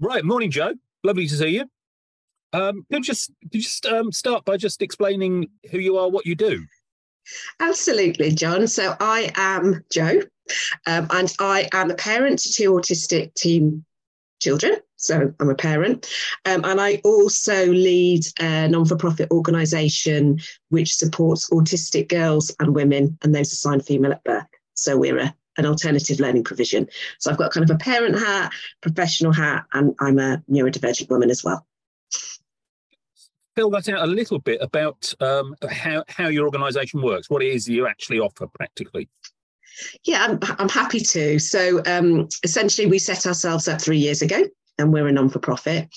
[0.00, 0.74] Right, morning, Jo.
[1.02, 1.64] Lovely to see you.
[2.52, 6.08] Um, could you just could you just um, start by just explaining who you are,
[6.08, 6.64] what you do?
[7.60, 8.66] Absolutely, John.
[8.68, 10.20] So I am Jo,
[10.86, 13.84] um, and I am a parent to two autistic teen
[14.40, 14.76] children.
[14.96, 16.08] So I'm a parent,
[16.44, 20.40] um, and I also lead a non-for-profit organisation
[20.70, 24.46] which supports autistic girls and women and those assigned female at birth.
[24.74, 26.88] So we're a an alternative learning provision.
[27.18, 31.30] So I've got kind of a parent hat, professional hat, and I'm a neurodivergent woman
[31.30, 31.66] as well.
[33.56, 37.48] Fill that out a little bit about um, how, how your organisation works, what it
[37.48, 39.08] is you actually offer practically.
[40.04, 41.38] Yeah, I'm, I'm happy to.
[41.38, 44.44] So um, essentially, we set ourselves up three years ago
[44.78, 45.88] and we're a non for profit,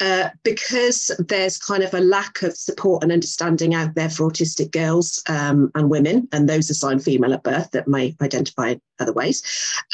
[0.00, 4.70] uh, because there's kind of a lack of support and understanding out there for autistic
[4.70, 9.42] girls um, and women, and those assigned female at birth that may identify other ways.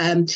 [0.01, 0.27] Um,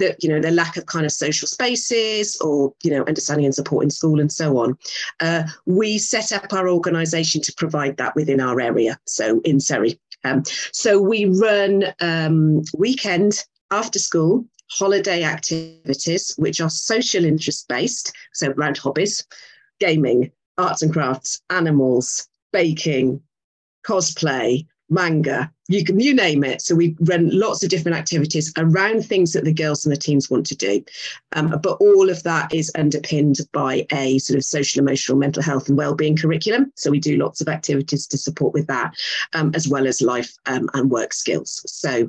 [0.00, 3.54] that you know the lack of kind of social spaces or you know understanding and
[3.54, 4.76] support in school and so on
[5.20, 10.00] uh, we set up our organization to provide that within our area so in surrey
[10.24, 18.12] um, so we run um, weekend after school holiday activities, which are social interest based,
[18.32, 19.26] so around hobbies,
[19.80, 23.20] gaming, arts and crafts, animals, baking,
[23.86, 26.60] cosplay, manga, you can you name it.
[26.60, 30.28] So we run lots of different activities around things that the girls and the teams
[30.28, 30.84] want to do.
[31.32, 35.68] Um, but all of that is underpinned by a sort of social, emotional, mental health
[35.68, 36.72] and well-being curriculum.
[36.74, 38.94] So we do lots of activities to support with that,
[39.32, 41.62] um, as well as life um, and work skills.
[41.66, 42.08] So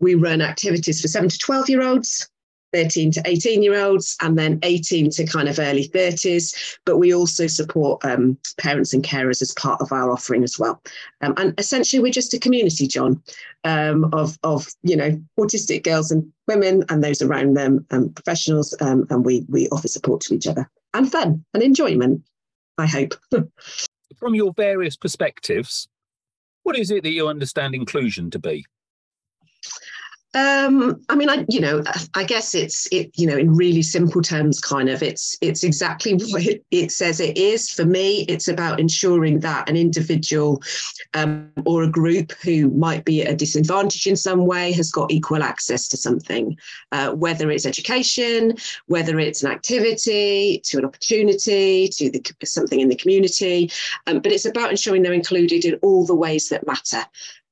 [0.00, 2.28] we run activities for seven to 12 year olds,
[2.76, 6.76] 13 to 18 year olds and then 18 to kind of early 30s.
[6.84, 10.82] But we also support um, parents and carers as part of our offering as well.
[11.22, 13.22] Um, and essentially, we're just a community, John,
[13.64, 18.76] um, of, of, you know, autistic girls and women and those around them, um, professionals,
[18.82, 22.22] um, and we, we offer support to each other and fun and enjoyment,
[22.76, 23.14] I hope.
[24.18, 25.88] From your various perspectives,
[26.62, 28.66] what is it that you understand inclusion to be?
[30.34, 31.82] Um, I mean, I you know,
[32.14, 36.12] I guess it's it you know, in really simple terms, kind of it's it's exactly
[36.14, 37.70] what it, it says it is.
[37.70, 40.62] For me, it's about ensuring that an individual
[41.14, 45.10] um, or a group who might be at a disadvantage in some way has got
[45.10, 46.56] equal access to something,
[46.92, 48.56] uh, whether it's education,
[48.86, 53.70] whether it's an activity, to an opportunity, to the, something in the community.
[54.06, 57.04] Um, but it's about ensuring they're included in all the ways that matter.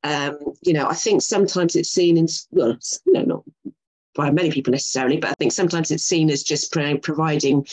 [0.04, 2.76] Um, you know, I think sometimes it's seen in, well,
[3.06, 3.44] you know, not
[4.14, 7.66] by many people necessarily, but I think sometimes it's seen as just pro- providing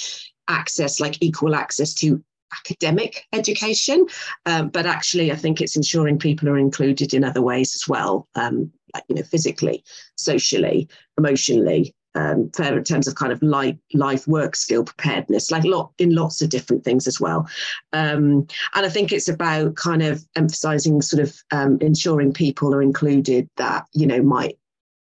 [0.47, 2.23] access, like equal access to
[2.57, 4.05] academic education.
[4.45, 8.27] Um, but actually, I think it's ensuring people are included in other ways as well,
[8.35, 9.83] um, like, you know, physically,
[10.15, 15.91] socially, emotionally, um, in terms of kind of life, life work skill preparedness, like lot
[15.97, 17.47] in lots of different things as well.
[17.93, 22.81] Um, and I think it's about kind of emphasizing sort of um, ensuring people are
[22.81, 24.57] included that, you know, might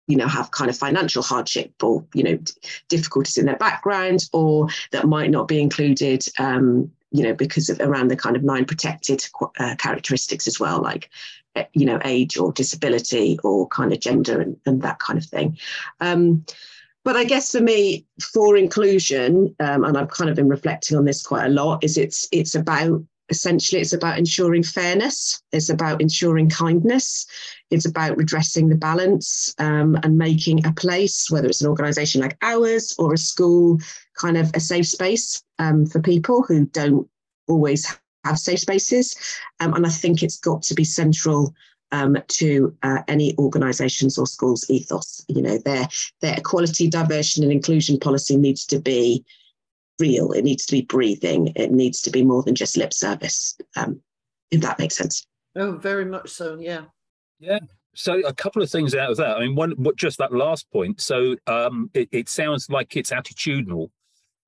[0.06, 2.38] you know have kind of financial hardship or you know
[2.88, 7.80] difficulties in their background or that might not be included um, you know because of
[7.80, 9.24] around the kind of nine protected
[9.58, 11.08] uh, characteristics as well like
[11.54, 15.24] eh, you know age or disability or kind of gender and, and that kind of
[15.24, 15.56] thing
[16.00, 16.44] um,
[17.04, 21.04] but I guess for me, for inclusion, um, and I've kind of been reflecting on
[21.04, 26.00] this quite a lot, is it's it's about essentially it's about ensuring fairness it's about
[26.00, 27.26] ensuring kindness
[27.70, 32.36] it's about redressing the balance um, and making a place whether it's an organization like
[32.42, 33.78] ours or a school
[34.14, 37.08] kind of a safe space um, for people who don't
[37.48, 39.16] always have safe spaces.
[39.60, 41.54] Um, and i think it's got to be central
[41.92, 45.24] um, to uh, any organisations or schools' ethos.
[45.28, 45.88] You know, their
[46.20, 49.24] their equality, diversity, and inclusion policy needs to be
[49.98, 50.32] real.
[50.32, 51.52] It needs to be breathing.
[51.56, 53.56] It needs to be more than just lip service.
[53.76, 54.00] Um,
[54.50, 55.26] if that makes sense.
[55.56, 56.58] Oh, very much so.
[56.58, 56.82] Yeah.
[57.38, 57.58] Yeah.
[57.94, 59.36] So a couple of things out of that.
[59.36, 61.00] I mean, one, just that last point.
[61.00, 63.90] So um, it, it sounds like it's attitudinal,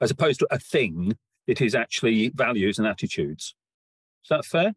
[0.00, 1.16] as opposed to a thing.
[1.46, 3.54] It is actually values and attitudes.
[4.24, 4.74] Is that fair?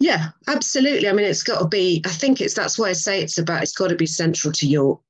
[0.00, 1.08] Yeah, absolutely.
[1.08, 3.62] I mean, it's got to be, I think it's that's why I say it's about,
[3.62, 5.00] it's got to be central to your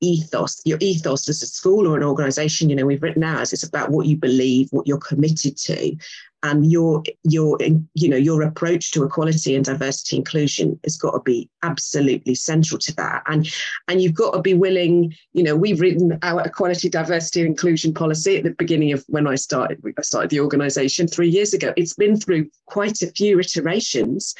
[0.00, 2.70] ethos, your ethos as a school or an organization.
[2.70, 5.96] You know, we've written ours, it's about what you believe, what you're committed to,
[6.42, 7.58] and your your
[7.94, 12.78] you know your approach to equality and diversity inclusion has got to be absolutely central
[12.78, 13.52] to that and
[13.88, 17.92] and you've got to be willing you know we've written our equality diversity and inclusion
[17.92, 21.72] policy at the beginning of when i started i started the organization three years ago
[21.76, 24.34] it's been through quite a few iterations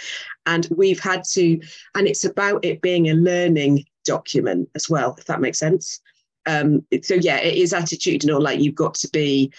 [0.46, 1.58] and we've had to
[1.94, 6.00] and it's about it being a learning document as well if that makes sense
[6.46, 9.52] um, so yeah it is attitudinal like you've got to be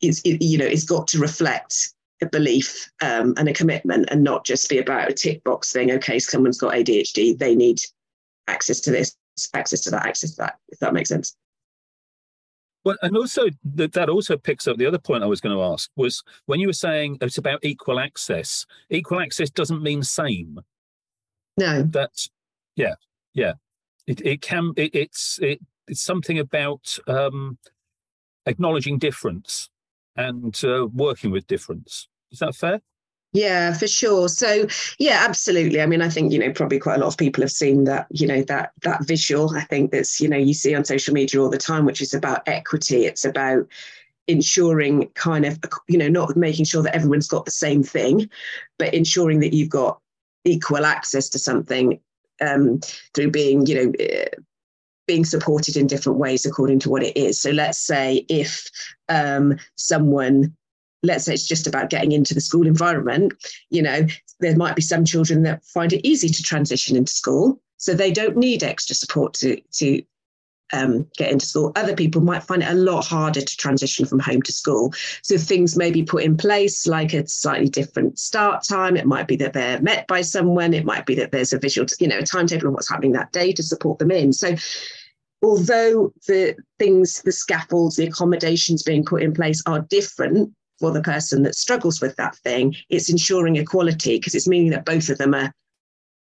[0.00, 1.92] it's it, you know it's got to reflect
[2.22, 5.90] a belief um, and a commitment and not just be about a tick box thing
[5.90, 7.80] okay someone's got adhd they need
[8.48, 9.16] access to this
[9.54, 11.36] access to that access to that if that makes sense
[12.84, 15.62] well, and also that that also picks up the other point I was going to
[15.62, 18.66] ask was when you were saying it's about equal access.
[18.90, 20.60] Equal access doesn't mean same.
[21.56, 21.82] No.
[21.82, 22.28] That's
[22.76, 22.94] yeah,
[23.32, 23.54] yeah.
[24.06, 27.58] It it can it, it's it, it's something about um,
[28.46, 29.70] acknowledging difference
[30.16, 32.08] and uh, working with difference.
[32.30, 32.80] Is that fair?
[33.32, 34.28] Yeah, for sure.
[34.28, 34.66] So
[35.00, 35.80] yeah, absolutely.
[35.80, 38.06] I mean, I think, you know, probably quite a lot of people have seen that,
[38.10, 41.42] you know, that that visual, I think that's, you know, you see on social media
[41.42, 43.06] all the time, which is about equity.
[43.06, 43.66] It's about
[44.28, 48.30] ensuring kind of, you know, not making sure that everyone's got the same thing,
[48.78, 49.98] but ensuring that you've got
[50.44, 51.98] equal access to something
[52.40, 52.80] um,
[53.14, 54.28] through being, you know, uh,
[55.06, 57.40] being supported in different ways according to what it is.
[57.40, 58.68] So let's say if
[59.08, 60.56] um, someone
[61.04, 63.34] let's say it's just about getting into the school environment,
[63.70, 64.06] you know,
[64.40, 67.60] there might be some children that find it easy to transition into school.
[67.76, 70.02] So they don't need extra support to, to
[70.72, 71.72] um, get into school.
[71.76, 74.92] Other people might find it a lot harder to transition from home to school.
[75.22, 78.96] So things may be put in place, like a slightly different start time.
[78.96, 80.74] It might be that they're met by someone.
[80.74, 83.32] It might be that there's a visual, you know, a timetable of what's happening that
[83.32, 84.32] day to support them in.
[84.32, 84.56] So
[85.42, 91.02] although the things, the scaffolds, the accommodations being put in place are different for the
[91.02, 95.18] person that struggles with that thing, it's ensuring equality because it's meaning that both of
[95.18, 95.52] them are,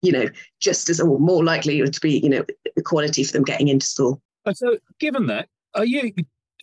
[0.01, 0.27] you know,
[0.59, 2.45] just as or more likely to be, you know,
[2.75, 4.21] equality for them getting into school.
[4.53, 6.13] So, given that, are you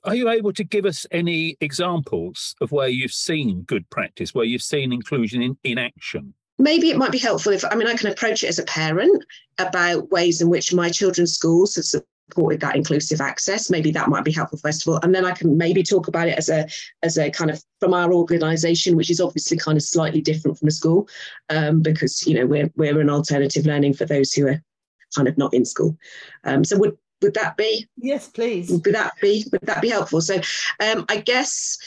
[0.04, 4.44] are you able to give us any examples of where you've seen good practice, where
[4.44, 6.34] you've seen inclusion in, in action?
[6.58, 9.24] Maybe it might be helpful if I mean I can approach it as a parent
[9.58, 13.70] about ways in which my children's schools have supported that inclusive access.
[13.70, 15.00] Maybe that might be helpful first of all.
[15.02, 16.68] And then i can maybe talk about it as a
[17.02, 20.68] as a kind of from our organization which is obviously kind of slightly different from
[20.68, 21.08] a school
[21.50, 24.62] um, because you know we're we're an alternative learning for those who are
[25.14, 25.96] kind of not in school.
[26.44, 30.20] Um, so would would that be yes please would that be would that be helpful
[30.20, 30.36] so
[30.80, 31.78] um, i guess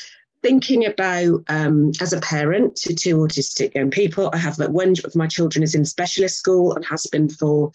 [0.41, 4.93] thinking about um, as a parent to two autistic young people i have that one
[5.03, 7.71] of my children is in specialist school and has been for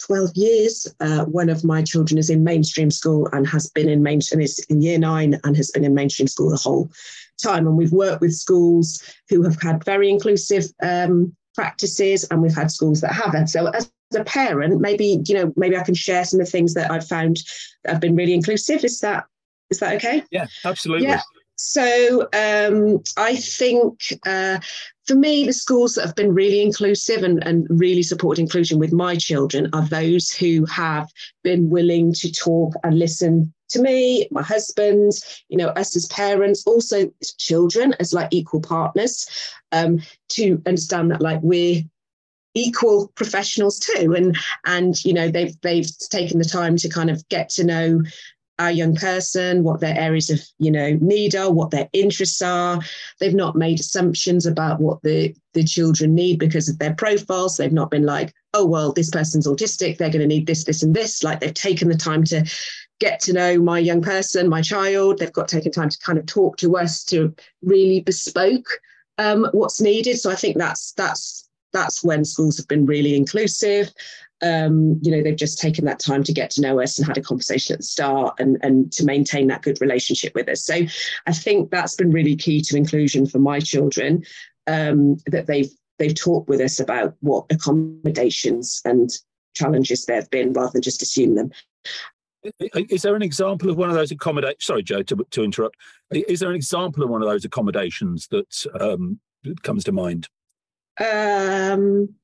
[0.00, 0.94] 12 years.
[1.00, 4.42] Uh, one of my children is in mainstream school and has been in main and
[4.42, 6.90] is in year nine and has been in mainstream school the whole
[7.42, 7.66] time.
[7.66, 12.70] And we've worked with schools who have had very inclusive um, practices, and we've had
[12.70, 13.48] schools that haven't.
[13.48, 16.74] So as a parent, maybe you know, maybe I can share some of the things
[16.74, 17.42] that I've found
[17.84, 18.84] that have been really inclusive.
[18.84, 19.24] Is that
[19.70, 20.22] is that okay?
[20.30, 21.06] Yeah, absolutely.
[21.06, 21.20] Yeah.
[21.56, 24.60] So um, I think uh,
[25.06, 28.92] for me, the schools that have been really inclusive and, and really supported inclusion with
[28.92, 31.10] my children are those who have
[31.42, 35.12] been willing to talk and listen to me, my husband,
[35.48, 39.26] you know, us as parents, also children as like equal partners,
[39.72, 41.82] um, to understand that like we're
[42.54, 47.26] equal professionals too and and you know they've they've taken the time to kind of
[47.28, 48.00] get to know
[48.58, 52.80] our young person, what their areas of you know need are, what their interests are.
[53.20, 57.56] They've not made assumptions about what the the children need because of their profiles.
[57.56, 60.82] They've not been like, oh well, this person's autistic, they're going to need this, this,
[60.82, 61.22] and this.
[61.22, 62.44] Like they've taken the time to
[63.00, 65.18] get to know my young person, my child.
[65.18, 68.80] They've got taken time to kind of talk to us to really bespoke
[69.18, 70.18] um, what's needed.
[70.18, 73.92] So I think that's that's that's when schools have been really inclusive
[74.42, 77.18] um, you know, they've just taken that time to get to know us and had
[77.18, 80.64] a conversation at the start and, and to maintain that good relationship with us.
[80.64, 80.82] So
[81.26, 84.24] I think that's been really key to inclusion for my children,
[84.66, 89.10] um, that they've they've talked with us about what accommodations and
[89.54, 91.50] challenges there have been rather than just assume them.
[92.60, 94.64] Is there an example of one of those accommodations?
[94.64, 95.74] Sorry, Jo, to, to interrupt.
[96.12, 99.18] Is there an example of one of those accommodations that um,
[99.64, 100.28] comes to mind?
[101.00, 102.14] Um,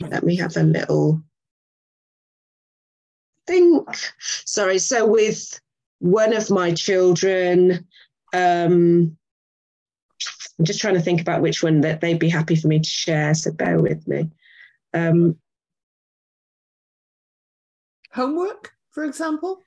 [0.00, 1.22] let me have a little
[3.46, 3.88] think,
[4.44, 5.60] sorry, so with
[5.98, 7.86] one of my children,
[8.32, 9.16] um,
[10.58, 12.88] I'm just trying to think about which one that they'd be happy for me to
[12.88, 14.30] share, so bear with me.
[14.94, 15.36] Um,
[18.12, 19.62] Homework, for example?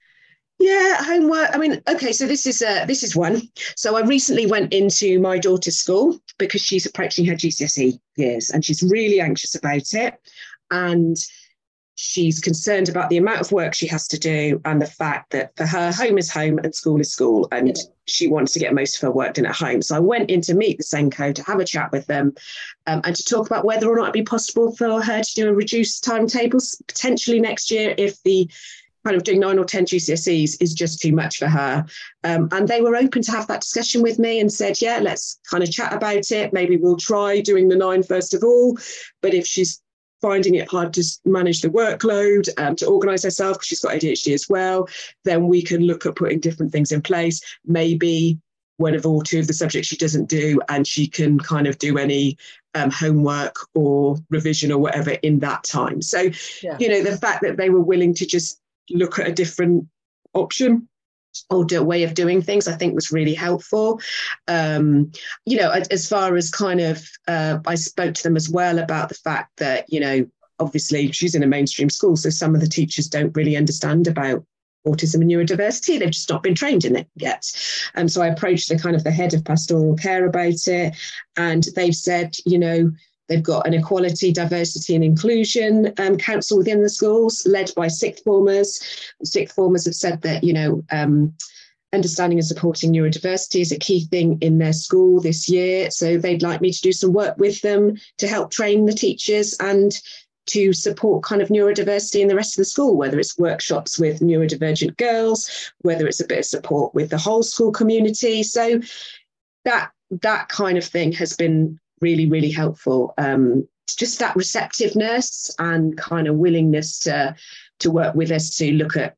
[0.60, 1.50] Yeah, homework.
[1.54, 3.42] I mean, okay, so this is uh, this is one.
[3.76, 8.64] So I recently went into my daughter's school because she's approaching her GCSE years and
[8.64, 10.16] she's really anxious about it.
[10.70, 11.18] And
[12.02, 15.54] she's concerned about the amount of work she has to do and the fact that
[15.58, 17.76] for her home is home and school is school and
[18.06, 20.40] she wants to get most of her work done at home so i went in
[20.40, 22.34] to meet the SENCO to have a chat with them
[22.88, 25.50] um, and to talk about whether or not it'd be possible for her to do
[25.50, 28.50] a reduced timetable potentially next year if the
[29.06, 31.86] kind of doing nine or 10 GCSEs is just too much for her.
[32.24, 35.40] Um, and they were open to have that discussion with me and said, yeah, let's
[35.50, 36.54] kind of chat about it.
[36.54, 38.78] Maybe we'll try doing the nine first of all.
[39.22, 39.82] But if she's
[40.22, 44.34] finding it hard to manage the workload, um, to organize herself, because she's got ADHD
[44.34, 44.88] as well,
[45.24, 47.42] then we can look at putting different things in place.
[47.66, 48.40] Maybe
[48.78, 51.78] one of or two of the subjects she doesn't do, and she can kind of
[51.80, 52.38] do any
[52.76, 56.02] um, homework or revision or whatever in that time.
[56.02, 56.30] So,
[56.64, 56.78] yeah.
[56.80, 58.60] you know, the fact that they were willing to just
[58.92, 59.88] look at a different
[60.34, 60.88] option
[61.50, 64.02] or way of doing things i think was really helpful.
[64.48, 65.12] Um,
[65.46, 69.10] you know as far as kind of uh, i spoke to them as well about
[69.10, 70.26] the fact that you know
[70.60, 74.44] obviously she's in a mainstream school so some of the teachers don't really understand about
[74.88, 76.00] autism and neurodiversity.
[76.00, 77.44] They've just not been trained in it yet.
[77.96, 80.96] And so i approached the kind of the head of pastoral care about it
[81.38, 82.92] and they've said you know
[83.30, 88.24] They've got an equality, diversity, and inclusion um, council within the schools, led by sixth
[88.24, 88.82] formers.
[89.24, 91.34] Sixth formers have said that you know um,
[91.94, 95.90] understanding and supporting neurodiversity is a key thing in their school this year.
[95.92, 99.56] So they'd like me to do some work with them to help train the teachers
[99.60, 99.92] and
[100.48, 104.20] to support kind of neurodiversity in the rest of the school, whether it's workshops with
[104.20, 108.42] neurodivergent girls, whether it's a bit of support with the whole school community.
[108.44, 108.82] So
[109.66, 113.14] that that kind of thing has been really, really helpful.
[113.18, 117.36] Um, just that receptiveness and kind of willingness to
[117.80, 119.16] to work with us to look at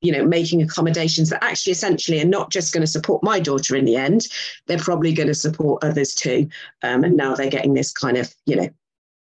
[0.00, 3.74] you know making accommodations that actually essentially are not just going to support my daughter
[3.74, 4.26] in the end
[4.66, 6.48] they're probably going to support others too
[6.82, 8.68] um, and now they're getting this kind of you know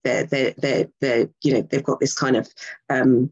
[0.05, 2.49] they're they're they're, they're you know they've got this kind of
[2.91, 3.31] um,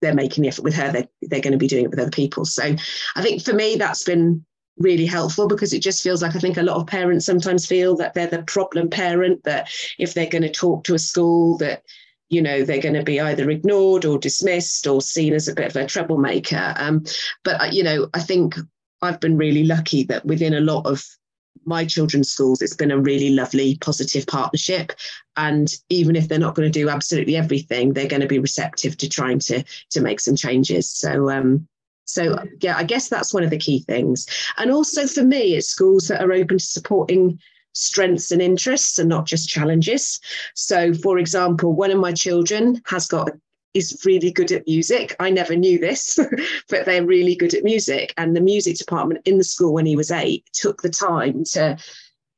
[0.00, 2.10] they're making the effort with her they're, they're going to be doing it with other
[2.10, 2.74] people so
[3.16, 4.44] i think for me that's been
[4.78, 7.96] really helpful because it just feels like I think a lot of parents sometimes feel
[7.96, 11.82] that they're the problem parent, that if they're going to talk to a school, that
[12.28, 15.66] you know they're going to be either ignored or dismissed or seen as a bit
[15.66, 16.74] of a troublemaker.
[16.76, 17.04] Um,
[17.44, 18.56] but uh, you know, I think
[19.02, 21.04] I've been really lucky that within a lot of
[21.64, 24.92] my children's schools, it's been a really lovely, positive partnership.
[25.36, 28.96] And even if they're not going to do absolutely everything, they're going to be receptive
[28.98, 30.90] to trying to to make some changes.
[30.90, 31.66] So um,
[32.06, 34.26] so, yeah, I guess that's one of the key things.
[34.56, 37.38] And also for me, it's schools that are open to supporting
[37.72, 40.20] strengths and interests and not just challenges.
[40.54, 43.30] So, for example, one of my children has got
[43.74, 45.14] is really good at music.
[45.20, 46.18] I never knew this,
[46.70, 48.14] but they're really good at music.
[48.16, 51.76] And the music department in the school when he was eight took the time to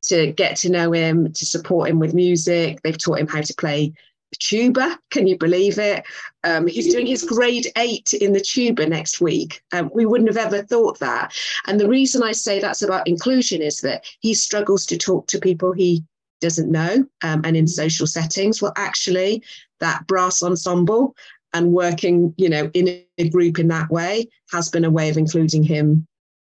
[0.01, 2.81] to get to know him, to support him with music.
[2.83, 3.93] They've taught him how to play
[4.37, 4.99] tuba.
[5.11, 6.05] Can you believe it?
[6.45, 9.63] Um, he's doing his grade eight in the tuba next week.
[9.73, 11.33] Um, we wouldn't have ever thought that.
[11.67, 15.39] And the reason I say that's about inclusion is that he struggles to talk to
[15.39, 16.05] people he
[16.41, 18.63] doesn't know um, and in social settings.
[18.63, 19.43] Well, actually,
[19.81, 21.15] that brass ensemble
[21.53, 25.17] and working, you know, in a group in that way has been a way of
[25.17, 26.07] including him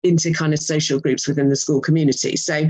[0.04, 2.36] into kind of social groups within the school community.
[2.36, 2.68] So,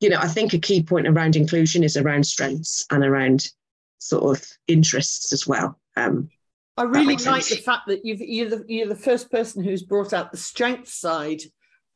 [0.00, 3.50] you know, I think a key point around inclusion is around strengths and around
[3.98, 5.78] sort of interests as well.
[5.96, 6.30] Um,
[6.76, 7.48] I really like sense.
[7.48, 10.88] the fact that you've, you're, the, you're the first person who's brought out the strength
[10.88, 11.40] side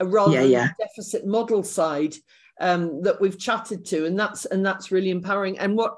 [0.02, 0.58] rather yeah, yeah.
[0.58, 2.14] than the deficit model side
[2.60, 5.58] um, that we've chatted to, and that's and that's really empowering.
[5.58, 5.96] And what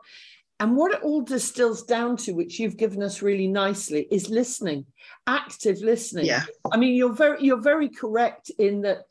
[0.60, 4.86] and what it all distills down to, which you've given us really nicely, is listening,
[5.26, 6.26] active listening.
[6.26, 6.44] Yeah.
[6.70, 9.02] I mean, you're very you're very correct in that.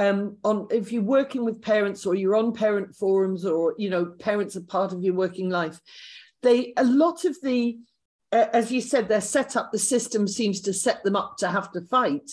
[0.00, 4.04] Um, on if you're working with parents or you're on parent forums or you know
[4.04, 5.80] parents are part of your working life
[6.42, 7.78] they a lot of the
[8.32, 11.70] uh, as you said their setup the system seems to set them up to have
[11.72, 12.30] to fight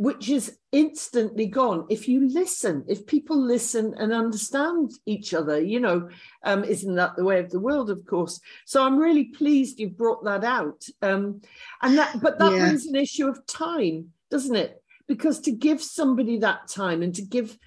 [0.00, 1.84] which is instantly gone.
[1.90, 6.08] If you listen if people listen and understand each other you know
[6.44, 8.40] um, isn't that the way of the world of course?
[8.64, 10.84] So i'm really pleased you've brought that out.
[11.02, 11.40] Um,
[11.82, 12.60] and that but that yeah.
[12.60, 14.82] brings an issue of time doesn't it?
[15.06, 17.58] Because to give somebody that time and to give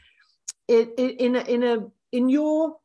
[0.67, 2.77] it, it in a in a in your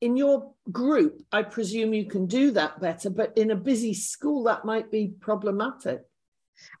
[0.00, 4.44] in your group, I presume you can do that better, but in a busy school,
[4.44, 6.04] that might be problematic.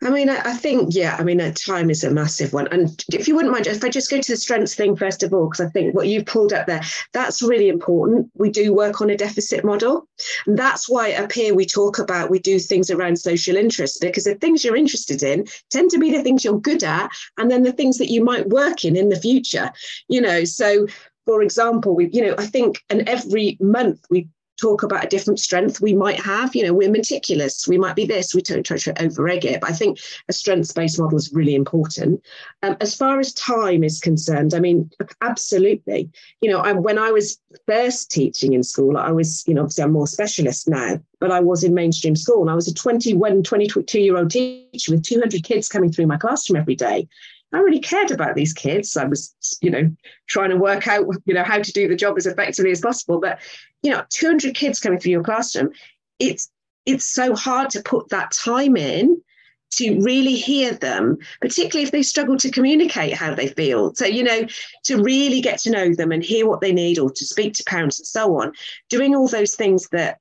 [0.02, 2.68] I mean, I, I think, yeah, I mean, time is a massive one.
[2.68, 5.34] And if you wouldn't mind, if I just go to the strengths thing first of
[5.34, 8.30] all, because I think what you've pulled up there, that's really important.
[8.34, 10.08] We do work on a deficit model.
[10.46, 14.24] And that's why up here we talk about, we do things around social interest, because
[14.24, 17.62] the things you're interested in tend to be the things you're good at, and then
[17.62, 19.72] the things that you might work in in the future.
[20.08, 20.86] You know, so
[21.26, 24.28] for example, we, you know, I think, and every month we
[24.60, 26.54] talk about a different strength we might have.
[26.54, 29.60] You know, we're meticulous, we might be this, we don't try to over egg it.
[29.60, 32.22] But I think a strengths based model is really important.
[32.62, 34.90] Um, as far as time is concerned, I mean,
[35.22, 36.10] absolutely.
[36.40, 39.84] You know, I, when I was first teaching in school, I was, you know, obviously
[39.84, 43.42] I'm more specialist now, but I was in mainstream school and I was a 21,
[43.42, 47.08] 22 year old teacher with 200 kids coming through my classroom every day.
[47.54, 48.96] I really cared about these kids.
[48.96, 49.94] I was, you know,
[50.26, 53.20] trying to work out, you know, how to do the job as effectively as possible.
[53.20, 53.40] But,
[53.82, 55.70] you know, 200 kids coming through your classroom,
[56.18, 56.50] it's
[56.86, 59.22] it's so hard to put that time in
[59.70, 63.94] to really hear them, particularly if they struggle to communicate how they feel.
[63.94, 64.42] So, you know,
[64.84, 67.64] to really get to know them and hear what they need or to speak to
[67.64, 68.52] parents and so on,
[68.88, 70.18] doing all those things that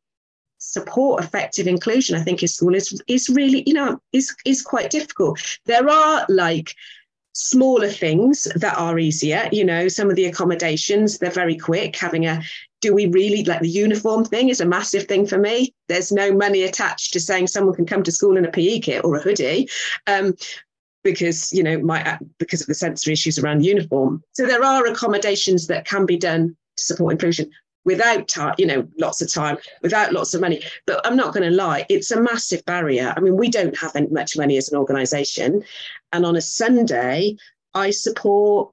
[0.57, 4.89] support effective inclusion, I think, in school is is really, you know, is is quite
[4.89, 5.39] difficult.
[5.65, 6.73] There are like
[7.33, 11.95] smaller things that are easier you know some of the accommodations they're very quick.
[11.95, 12.41] Having a
[12.81, 15.73] do we really like the uniform thing is a massive thing for me.
[15.87, 19.05] There's no money attached to saying someone can come to school in a pe kit
[19.05, 19.69] or a hoodie
[20.05, 20.33] um,
[21.03, 24.21] because you know my because of the sensory issues around uniform.
[24.33, 27.49] So there are accommodations that can be done to support inclusion
[27.85, 30.61] without time, you know, lots of time, without lots of money.
[30.85, 33.13] But I'm not going to lie, it's a massive barrier.
[33.15, 35.63] I mean, we don't have much money as an organisation,
[36.11, 37.37] and on a Sunday,
[37.73, 38.71] I support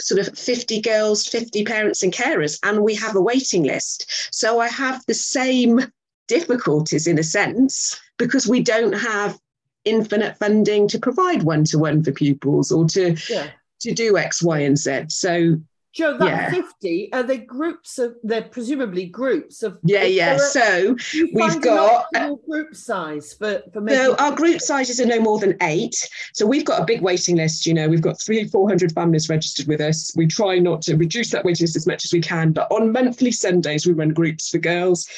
[0.00, 4.34] sort of 50 girls, 50 parents and carers, and we have a waiting list.
[4.34, 5.80] So I have the same
[6.26, 9.38] difficulties in a sense because we don't have
[9.84, 13.48] infinite funding to provide one to one for pupils or to yeah.
[13.80, 15.06] to do X, Y, and Z.
[15.08, 15.60] So
[15.92, 16.50] Jo, that yeah.
[16.50, 19.78] 50, are they groups of, they're presumably groups of.
[19.82, 20.36] Yeah, yeah.
[20.36, 20.96] so
[21.32, 22.06] we've got.
[22.14, 26.08] Uh, group size for, for No, our group sizes are no more than eight.
[26.32, 27.66] So we've got a big waiting list.
[27.66, 30.12] You know, we've got three, 400 families registered with us.
[30.14, 32.52] We try not to reduce that waiting list as much as we can.
[32.52, 35.08] But on monthly Sundays, we run groups for girls,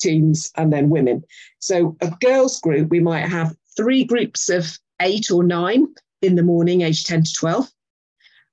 [0.00, 1.24] teens, and then women.
[1.58, 5.88] So a girls group, we might have three groups of eight or nine
[6.22, 7.68] in the morning, age 10 to 12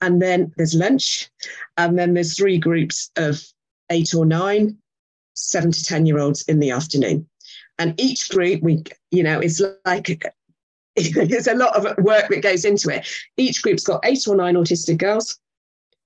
[0.01, 1.30] and then there's lunch,
[1.77, 3.42] and then there's three groups of
[3.89, 4.77] eight or nine,
[5.34, 7.27] seven to 10 year olds in the afternoon.
[7.80, 10.24] And each group, we, you know, it's like
[11.13, 13.08] there's a lot of work that goes into it.
[13.38, 15.39] Each group's got eight or nine autistic girls,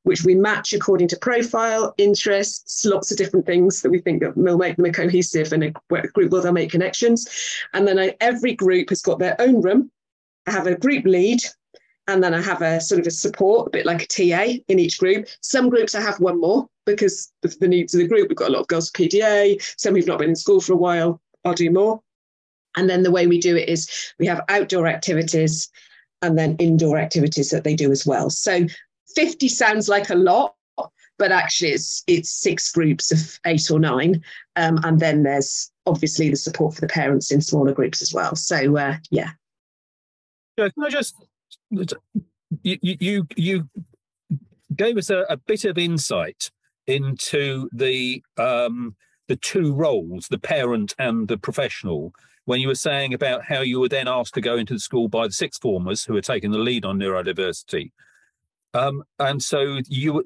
[0.03, 4.35] which we match according to profile, interests, lots of different things that we think that
[4.35, 7.27] will make them a cohesive and a group will they'll make connections.
[7.74, 9.92] And then uh, every group has got their own room.
[10.48, 11.42] I have a group lead
[12.07, 14.79] and then I have a sort of a support, a bit like a TA in
[14.79, 15.27] each group.
[15.42, 18.27] Some groups I have one more because of the needs of the group.
[18.27, 20.74] We've got a lot of girls with PDA, some who've not been in school for
[20.74, 22.01] a while, I'll do more.
[22.75, 25.70] And then the way we do it is we have outdoor activities
[26.22, 28.29] and then indoor activities that they do as well.
[28.29, 28.66] So
[29.16, 30.55] 50 sounds like a lot,
[31.18, 34.24] but actually it's it's six groups of eight or nine.
[34.55, 38.35] Um, and then there's obviously the support for the parents in smaller groups as well.
[38.35, 39.31] So uh, yeah.
[40.57, 41.16] Yeah, can I just
[41.70, 43.70] you you you
[44.75, 46.51] gave us a, a bit of insight
[46.87, 48.96] into the um,
[49.27, 52.14] the two roles, the parent and the professional,
[52.46, 55.07] when you were saying about how you were then asked to go into the school
[55.07, 57.92] by the sixth formers who are taking the lead on neurodiversity.
[58.74, 60.24] Um, and so you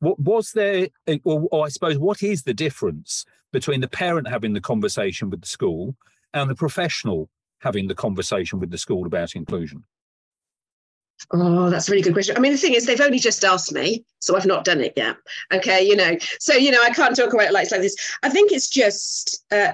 [0.00, 0.88] what was there
[1.24, 5.40] or, or I suppose what is the difference between the parent having the conversation with
[5.40, 5.96] the school
[6.32, 7.28] and the professional
[7.60, 9.84] having the conversation with the school about inclusion?
[11.30, 12.36] Oh, that's a really good question.
[12.36, 14.94] I mean, the thing is, they've only just asked me, so I've not done it
[14.96, 15.16] yet.
[15.52, 17.96] Okay, you know, so you know, I can't talk about it like, like this.
[18.22, 19.44] I think it's just.
[19.50, 19.72] Uh,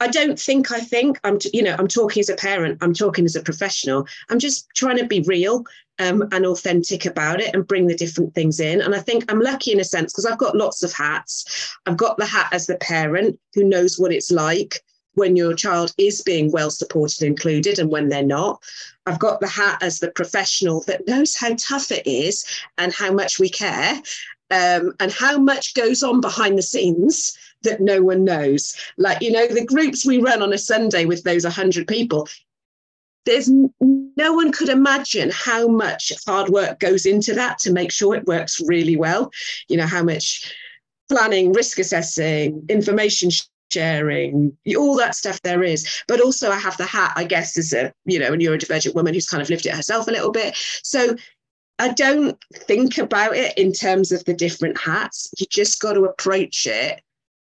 [0.00, 2.78] I don't think I think I'm, you know, I'm talking as a parent.
[2.82, 4.06] I'm talking as a professional.
[4.28, 5.64] I'm just trying to be real
[5.98, 8.80] um, and authentic about it and bring the different things in.
[8.80, 11.74] And I think I'm lucky in a sense because I've got lots of hats.
[11.86, 14.82] I've got the hat as the parent who knows what it's like
[15.14, 18.62] when your child is being well supported included and when they're not.
[19.06, 22.44] I've got the hat as the professional that knows how tough it is
[22.78, 24.00] and how much we care
[24.50, 28.74] um, and how much goes on behind the scenes that no one knows.
[28.96, 32.28] Like, you know, the groups we run on a Sunday with those 100 people,
[33.24, 33.50] there's
[33.80, 38.26] no one could imagine how much hard work goes into that to make sure it
[38.26, 39.30] works really well.
[39.68, 40.54] You know, how much
[41.08, 43.30] planning, risk assessing, information
[43.72, 46.02] sharing, all that stuff there is.
[46.06, 49.14] But also, I have the hat, I guess, as a you know a neurodivergent woman
[49.14, 50.56] who's kind of lived it herself a little bit.
[50.82, 51.16] So
[51.78, 55.30] I don't think about it in terms of the different hats.
[55.38, 57.00] You just got to approach it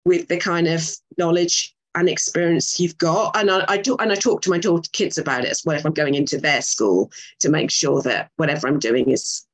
[0.05, 3.35] with the kind of knowledge and experience you've got.
[3.37, 5.77] And I, I do, and I talk to my daughter, kids about it as well
[5.77, 9.45] if I'm going into their school to make sure that whatever I'm doing is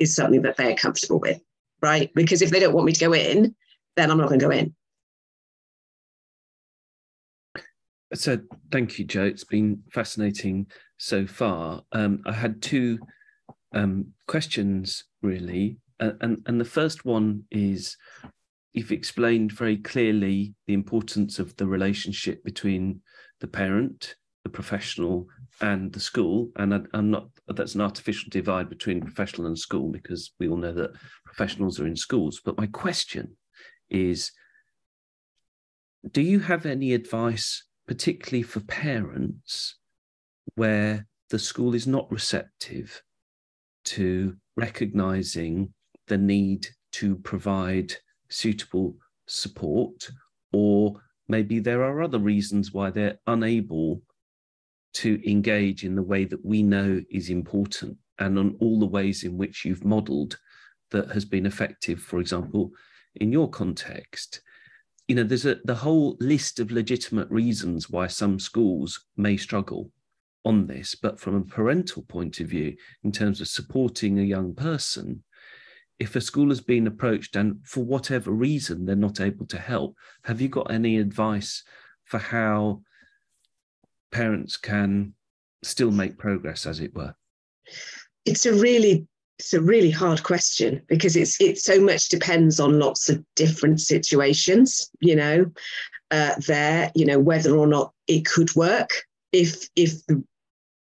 [0.00, 1.40] is something that they're comfortable with,
[1.80, 2.12] right?
[2.14, 3.54] Because if they don't want me to go in,
[3.94, 4.74] then I'm not going to go in
[8.14, 8.38] So
[8.70, 9.24] thank you, Jo.
[9.24, 10.66] It's been fascinating
[10.98, 11.82] so far.
[11.92, 12.98] Um, I had two
[13.74, 17.96] um, questions really, and and the first one is
[18.72, 23.00] you've explained very clearly the importance of the relationship between
[23.40, 25.26] the parent, the professional,
[25.60, 26.50] and the school.
[26.56, 30.56] And I, am not that's an artificial divide between professional and school because we all
[30.56, 30.92] know that
[31.24, 32.40] professionals are in schools.
[32.44, 33.36] But my question
[33.90, 34.30] is,
[36.10, 39.76] do you have any advice, particularly for parents,
[40.54, 43.02] where the school is not receptive
[43.84, 45.72] to recognizing
[46.06, 47.92] the need to provide
[48.28, 50.10] suitable support,
[50.52, 54.02] or maybe there are other reasons why they're unable
[54.94, 59.24] to engage in the way that we know is important and on all the ways
[59.24, 60.38] in which you've modeled
[60.90, 62.70] that has been effective, for example,
[63.16, 64.40] in your context.
[65.08, 69.90] You know, there's a the whole list of legitimate reasons why some schools may struggle
[70.44, 74.54] on this, but from a parental point of view, in terms of supporting a young
[74.54, 75.22] person,
[75.98, 79.96] if a school has been approached and for whatever reason they're not able to help,
[80.24, 81.62] have you got any advice
[82.04, 82.82] for how
[84.10, 85.14] parents can
[85.62, 87.14] still make progress, as it were?
[88.24, 89.06] It's a really
[89.38, 93.80] it's a really hard question because it's it so much depends on lots of different
[93.80, 95.50] situations you know
[96.10, 99.94] uh, there you know whether or not it could work if if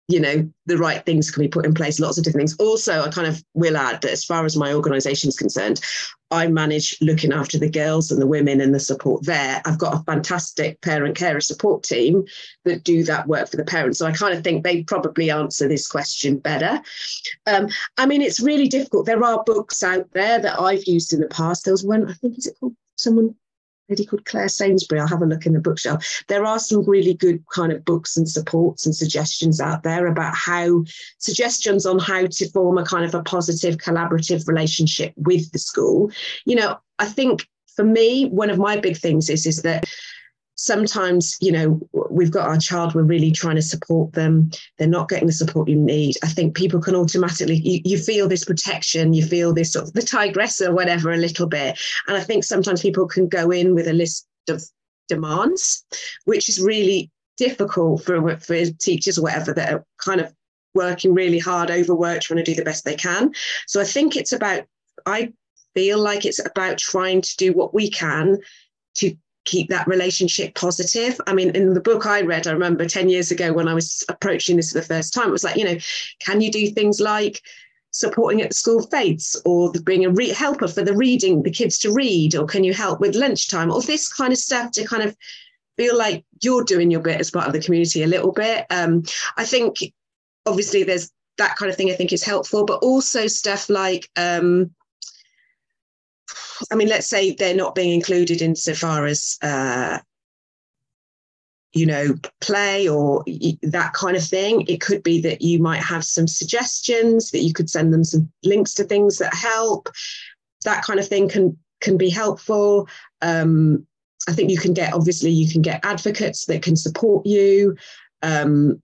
[0.09, 2.57] you know the right things can be put in place lots of different things.
[2.59, 5.81] Also i kind of will add that as far as my organization is concerned
[6.31, 9.63] i manage looking after the girls and the women and the support there.
[9.65, 12.25] I've got a fantastic parent carer support team
[12.65, 13.99] that do that work for the parents.
[13.99, 16.81] So i kind of think they probably answer this question better.
[17.47, 19.07] Um, i mean it's really difficult.
[19.07, 21.65] There are books out there that i've used in the past.
[21.65, 23.35] There was one i think is it called someone
[23.89, 25.01] lady called Claire Sainsbury.
[25.01, 26.25] I'll have a look in the bookshelf.
[26.29, 30.35] There are some really good kind of books and supports and suggestions out there about
[30.35, 30.85] how
[31.19, 36.11] suggestions on how to form a kind of a positive collaborative relationship with the school.
[36.45, 39.85] You know, I think for me, one of my big things is is that
[40.57, 44.51] sometimes you know we've got our child we're really trying to support them.
[44.79, 46.17] They're not getting the support you need.
[46.23, 49.93] I think people can automatically you, you feel this protection you feel this sort of
[49.93, 51.79] the tigress or whatever a little bit.
[52.09, 54.63] And i think sometimes people can go in with a list of
[55.09, 55.85] demands
[56.25, 60.33] which is really difficult for for teachers or whatever that are kind of
[60.75, 63.33] working really hard overworked trying to do the best they can.
[63.67, 64.65] So i think it's about
[65.05, 65.33] i
[65.75, 68.39] feel like it's about trying to do what we can
[68.95, 69.15] to
[69.47, 71.19] keep that relationship positive.
[71.27, 74.05] I mean, in the book I read, I remember 10 years ago when I was
[74.09, 75.79] approaching this for the first time, it was like, you know,
[76.21, 77.41] can you do things like
[77.93, 81.79] supporting at the school fetes or being a re- helper for the reading, the kids
[81.79, 85.03] to read, or can you help with lunchtime, or this kind of stuff to kind
[85.03, 85.17] of
[85.77, 88.67] feel like you're doing your bit as part of the community a little bit.
[88.71, 89.03] Um,
[89.37, 89.77] I think
[90.45, 94.71] obviously there's that kind of thing I think is helpful, but also stuff like, um,
[96.71, 99.99] I mean, let's say they're not being included insofar as, uh,
[101.73, 103.23] you know, play or
[103.63, 104.65] that kind of thing.
[104.67, 108.31] It could be that you might have some suggestions that you could send them some
[108.45, 109.89] links to things that help.
[110.65, 112.89] That kind of thing can can be helpful.
[113.21, 113.87] Um,
[114.29, 117.77] I think you can get obviously you can get advocates that can support you.
[118.23, 118.83] Um,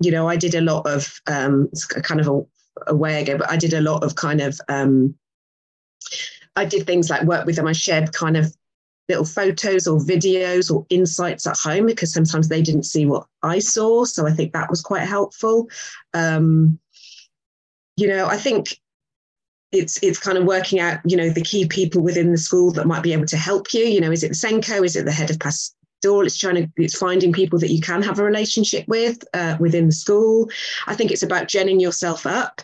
[0.00, 1.70] you know, I did a lot of um,
[2.02, 5.14] kind of a, a way ago, but I did a lot of kind of um,
[6.56, 7.66] I did things like work with them.
[7.66, 8.56] I shared kind of
[9.08, 13.60] little photos or videos or insights at home because sometimes they didn't see what I
[13.60, 14.04] saw.
[14.04, 15.68] So I think that was quite helpful.
[16.12, 16.78] Um,
[17.96, 18.78] you know, I think
[19.72, 22.86] it's it's kind of working out, you know, the key people within the school that
[22.86, 23.84] might be able to help you.
[23.84, 24.84] You know, is it the SENCO?
[24.84, 26.26] Is it the head of pastoral?
[26.26, 29.86] It's trying to it's finding people that you can have a relationship with uh, within
[29.86, 30.50] the school.
[30.86, 32.60] I think it's about genning yourself up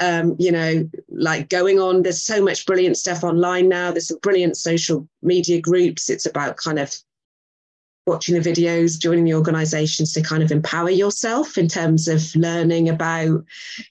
[0.00, 2.02] um, you know, like going on.
[2.02, 3.90] There's so much brilliant stuff online now.
[3.90, 6.10] There's some brilliant social media groups.
[6.10, 6.94] It's about kind of
[8.06, 12.88] watching the videos, joining the organizations to kind of empower yourself in terms of learning
[12.88, 13.44] about,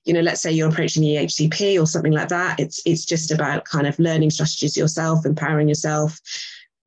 [0.05, 2.59] you know, let's say you're approaching the EHCP or something like that.
[2.59, 6.19] It's it's just about kind of learning strategies yourself, empowering yourself,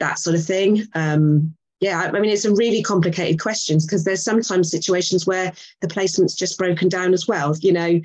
[0.00, 0.84] that sort of thing.
[0.94, 5.86] Um, yeah, I mean, it's a really complicated questions because there's sometimes situations where the
[5.86, 7.54] placement's just broken down as well.
[7.60, 8.00] You know,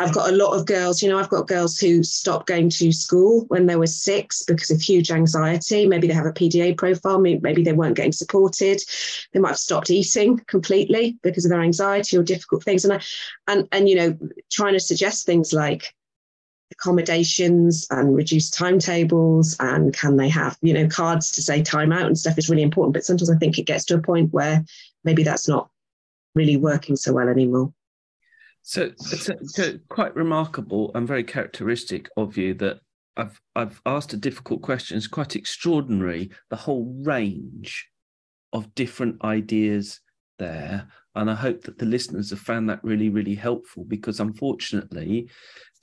[0.00, 2.90] I've got a lot of girls, you know, I've got girls who stopped going to
[2.90, 5.86] school when they were six because of huge anxiety.
[5.86, 8.80] Maybe they have a PDA profile, maybe they weren't getting supported.
[9.34, 12.86] They might have stopped eating completely because of their anxiety or difficult things.
[12.86, 13.02] And I,
[13.46, 14.18] and and you know,
[14.50, 15.94] trying to suggest things like
[16.72, 22.06] accommodations and reduced timetables and can they have you know cards to say time out
[22.06, 24.64] and stuff is really important but sometimes i think it gets to a point where
[25.02, 25.68] maybe that's not
[26.36, 27.72] really working so well anymore
[28.62, 32.80] so it's, it's quite remarkable and very characteristic of you that
[33.16, 34.96] I've I've asked a difficult question.
[34.96, 37.88] It's quite extraordinary the whole range
[38.52, 40.00] of different ideas
[40.38, 45.28] there, and I hope that the listeners have found that really really helpful because unfortunately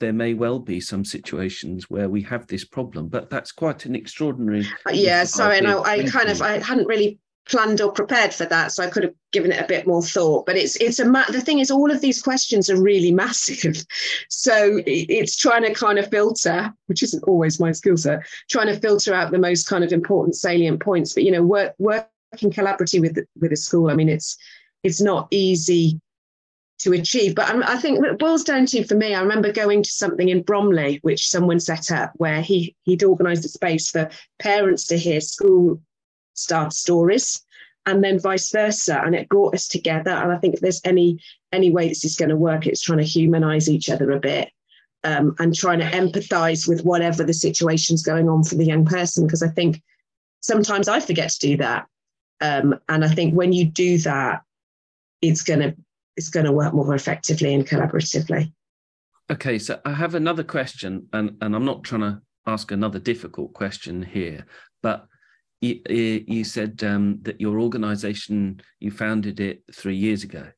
[0.00, 3.96] there may well be some situations where we have this problem, but that's quite an
[3.96, 4.66] extraordinary.
[4.86, 8.44] Uh, yeah, sorry, and I, I kind of I hadn't really planned or prepared for
[8.46, 10.46] that, so I could have given it a bit more thought.
[10.46, 13.84] But it's it's a ma- the thing is, all of these questions are really massive,
[14.28, 18.78] so it's trying to kind of filter, which isn't always my skill set, trying to
[18.78, 21.14] filter out the most kind of important salient points.
[21.14, 24.36] But you know, work working collaboratively with with a school, I mean, it's
[24.82, 26.00] it's not easy
[26.80, 27.34] to achieve.
[27.34, 29.14] But I, I think it boils down to for me.
[29.14, 33.44] I remember going to something in Bromley, which someone set up, where he he'd organised
[33.44, 35.80] a space for parents to hear school
[36.38, 37.42] staff stories
[37.86, 41.18] and then vice versa and it brought us together and i think if there's any
[41.52, 44.50] any way this is going to work it's trying to humanize each other a bit
[45.04, 49.26] um, and trying to empathize with whatever the situation's going on for the young person
[49.26, 49.82] because i think
[50.40, 51.86] sometimes i forget to do that
[52.40, 54.42] um, and i think when you do that
[55.22, 55.74] it's going to
[56.16, 58.52] it's going to work more effectively and collaboratively.
[59.30, 63.52] Okay so i have another question and and i'm not trying to ask another difficult
[63.52, 64.46] question here
[64.82, 65.06] but
[65.60, 65.80] you,
[66.26, 70.48] you said um, that your organization, you founded it three years ago.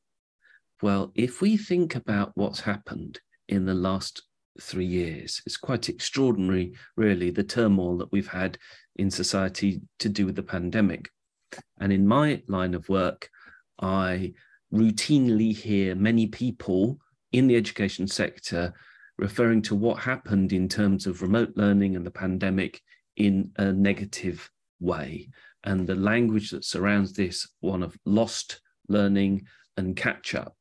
[0.81, 4.23] Well, if we think about what's happened in the last
[4.59, 8.57] three years, it's quite extraordinary, really, the turmoil that we've had
[8.95, 11.09] in society to do with the pandemic.
[11.79, 13.29] And in my line of work,
[13.81, 14.33] I
[14.73, 16.99] routinely hear many people
[17.31, 18.73] in the education sector
[19.17, 22.81] referring to what happened in terms of remote learning and the pandemic
[23.17, 24.49] in a negative
[24.81, 25.29] way.
[25.63, 29.45] And the language that surrounds this, one of lost learning
[29.77, 30.55] and catch up.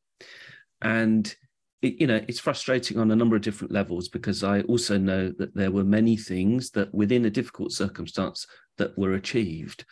[0.82, 1.34] And
[1.82, 5.32] it, you know, it's frustrating on a number of different levels because I also know
[5.38, 8.46] that there were many things that within a difficult circumstance
[8.78, 9.84] that were achieved.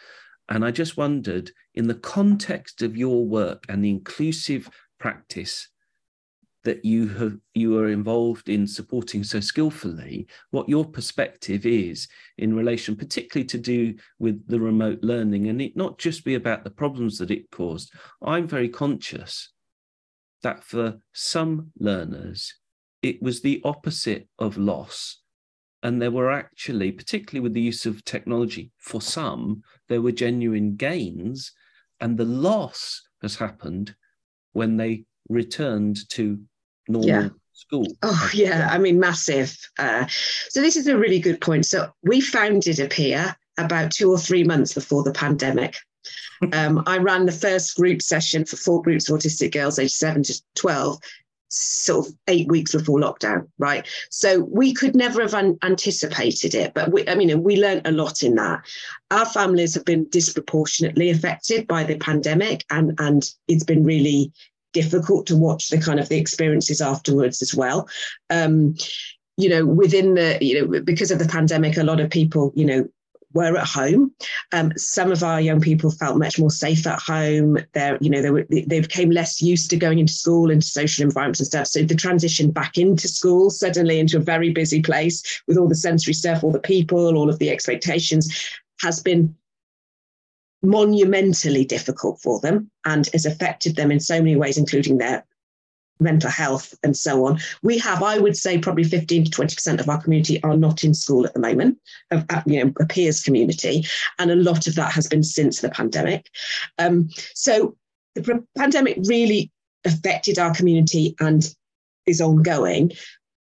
[0.51, 5.69] And I just wondered, in the context of your work and the inclusive practice
[6.64, 12.55] that you have you are involved in supporting so skillfully what your perspective is in
[12.55, 15.49] relation particularly to do with the remote learning.
[15.49, 17.92] And it not just be about the problems that it caused.
[18.23, 19.51] I'm very conscious
[20.42, 22.55] that for some learners
[23.03, 25.21] it was the opposite of loss.
[25.85, 30.75] And there were actually particularly with the use of technology for some there were genuine
[30.75, 31.53] gains.
[32.01, 33.94] And the loss has happened
[34.53, 36.38] when they returned to
[36.88, 37.29] normal yeah.
[37.53, 37.87] school?
[38.03, 38.69] Oh, yeah.
[38.71, 39.57] I mean, massive.
[39.79, 40.07] Uh,
[40.49, 41.67] so, this is a really good point.
[41.67, 45.77] So, we founded Appeer about two or three months before the pandemic.
[46.53, 50.23] um, I ran the first group session for four groups of autistic girls aged seven
[50.25, 50.99] to 12
[51.51, 53.87] sort of eight weeks before lockdown, right?
[54.11, 57.93] So we could never have un- anticipated it, but we, I mean, we learned a
[57.93, 58.62] lot in that.
[59.11, 64.33] Our families have been disproportionately affected by the pandemic, and and it's been really
[64.81, 67.88] difficult to watch the kind of the experiences afterwards as well.
[68.31, 68.77] Um,
[69.37, 72.64] you know, within the, you know, because of the pandemic, a lot of people, you
[72.64, 72.88] know,
[73.35, 74.12] were at home.
[74.53, 77.59] Um, some of our young people felt much more safe at home.
[77.75, 81.05] They're, you know, they, were, they became less used to going into school, into social
[81.05, 81.67] environments and stuff.
[81.67, 85.75] So the transition back into school, suddenly into a very busy place with all the
[85.75, 88.25] sensory stuff, all the people, all of the expectations,
[88.81, 89.35] has been
[90.62, 95.25] monumentally difficult for them and has affected them in so many ways, including their
[96.01, 97.40] mental health and so on.
[97.62, 100.94] We have, I would say, probably 15 to 20% of our community are not in
[100.94, 101.79] school at the moment,
[102.11, 103.85] of, uh, you know, Appeer's community.
[104.18, 106.29] And a lot of that has been since the pandemic.
[106.79, 107.77] Um, so
[108.14, 109.51] the pandemic really
[109.85, 111.53] affected our community and
[112.07, 112.92] is ongoing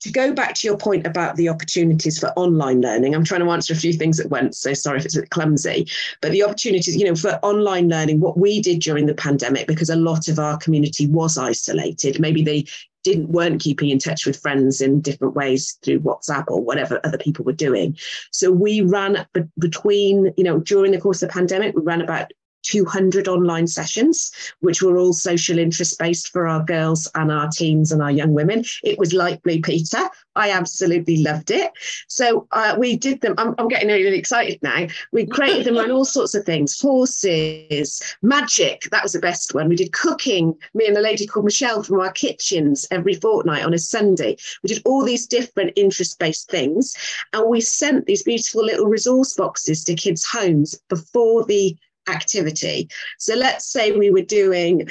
[0.01, 3.51] to go back to your point about the opportunities for online learning, I'm trying to
[3.51, 4.59] answer a few things at once.
[4.59, 5.87] So sorry if it's a bit clumsy,
[6.21, 9.91] but the opportunities, you know, for online learning, what we did during the pandemic, because
[9.91, 12.65] a lot of our community was isolated, maybe they
[13.03, 17.19] didn't weren't keeping in touch with friends in different ways through WhatsApp or whatever other
[17.19, 17.97] people were doing.
[18.31, 19.27] So we ran
[19.59, 22.31] between, you know, during the course of the pandemic, we ran about
[22.63, 27.93] 200 online sessions, which were all social interest based for our girls and our teens
[27.93, 28.65] and our young women.
[28.83, 30.09] It was like Blue Peter.
[30.37, 31.73] I absolutely loved it.
[32.09, 33.35] So uh, we did them.
[33.37, 34.87] I'm, I'm, getting really excited now.
[35.13, 38.89] We created them on all sorts of things horses, magic.
[38.91, 39.69] That was the best one.
[39.69, 40.55] We did cooking.
[40.75, 44.37] Me and a lady called Michelle from our kitchens every fortnight on a Sunday.
[44.63, 46.95] We did all these different interest based things.
[47.33, 51.77] And we sent these beautiful little resource boxes to kids' homes before the
[52.11, 52.89] activity.
[53.19, 54.91] So let's say we were doing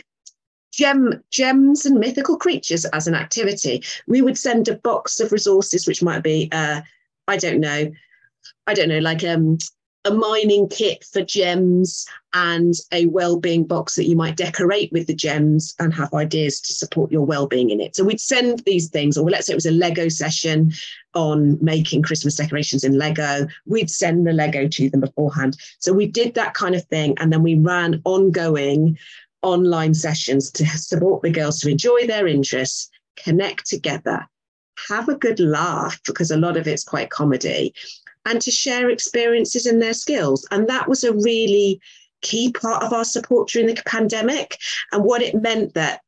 [0.72, 3.84] gem gems and mythical creatures as an activity.
[4.08, 6.82] We would send a box of resources, which might be uh,
[7.28, 7.92] I don't know,
[8.68, 9.58] I don't know, like um
[10.06, 15.14] a mining kit for gems and a well-being box that you might decorate with the
[15.14, 17.96] gems and have ideas to support your well-being in it.
[17.96, 20.72] So we'd send these things, or let's say it was a Lego session
[21.16, 23.48] on making Christmas decorations in Lego.
[23.66, 25.58] We'd send the Lego to them beforehand.
[25.80, 28.98] So we did that kind of thing, and then we ran ongoing
[29.42, 34.26] online sessions to support the girls to enjoy their interests, connect together,
[34.88, 37.74] have a good laugh because a lot of it's quite comedy,
[38.26, 40.48] and to share experiences and their skills.
[40.52, 41.80] And that was a really
[42.22, 44.58] key part of our support during the pandemic.
[44.92, 46.02] And what it meant that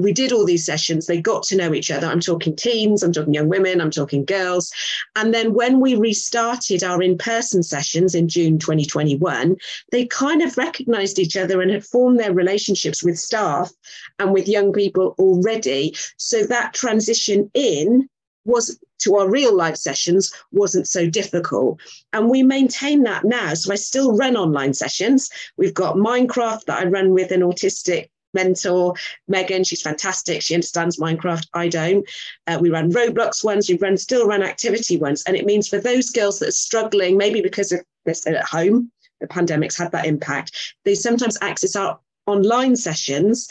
[0.00, 2.06] we did all these sessions, they got to know each other.
[2.06, 4.72] I'm talking teens, I'm talking young women, I'm talking girls.
[5.16, 9.56] And then when we restarted our in person sessions in June 2021,
[9.92, 13.70] they kind of recognized each other and had formed their relationships with staff
[14.18, 15.94] and with young people already.
[16.16, 18.08] So that transition in
[18.44, 21.80] was to our real life sessions wasn't so difficult.
[22.12, 23.54] And we maintain that now.
[23.54, 25.30] So I still run online sessions.
[25.56, 28.94] We've got Minecraft that I run with an autistic mentor,
[29.28, 29.64] Megan.
[29.64, 30.42] She's fantastic.
[30.42, 31.46] She understands Minecraft.
[31.54, 32.08] I don't.
[32.46, 33.68] Uh, we run Roblox ones.
[33.68, 35.22] We run still run activity ones.
[35.26, 38.90] And it means for those girls that are struggling, maybe because of they're at home,
[39.20, 43.48] the pandemic's had that impact, they sometimes access our online sessions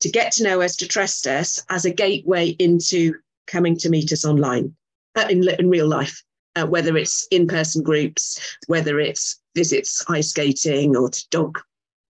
[0.00, 3.14] to get to know us, to trust us as a gateway into
[3.46, 4.74] coming to meet us online
[5.16, 6.22] uh, in, in real life,
[6.56, 11.58] uh, whether it's in person groups, whether it's visits ice skating or to dog,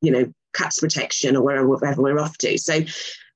[0.01, 2.57] you know, cats protection or wherever, wherever we're off to.
[2.57, 2.81] So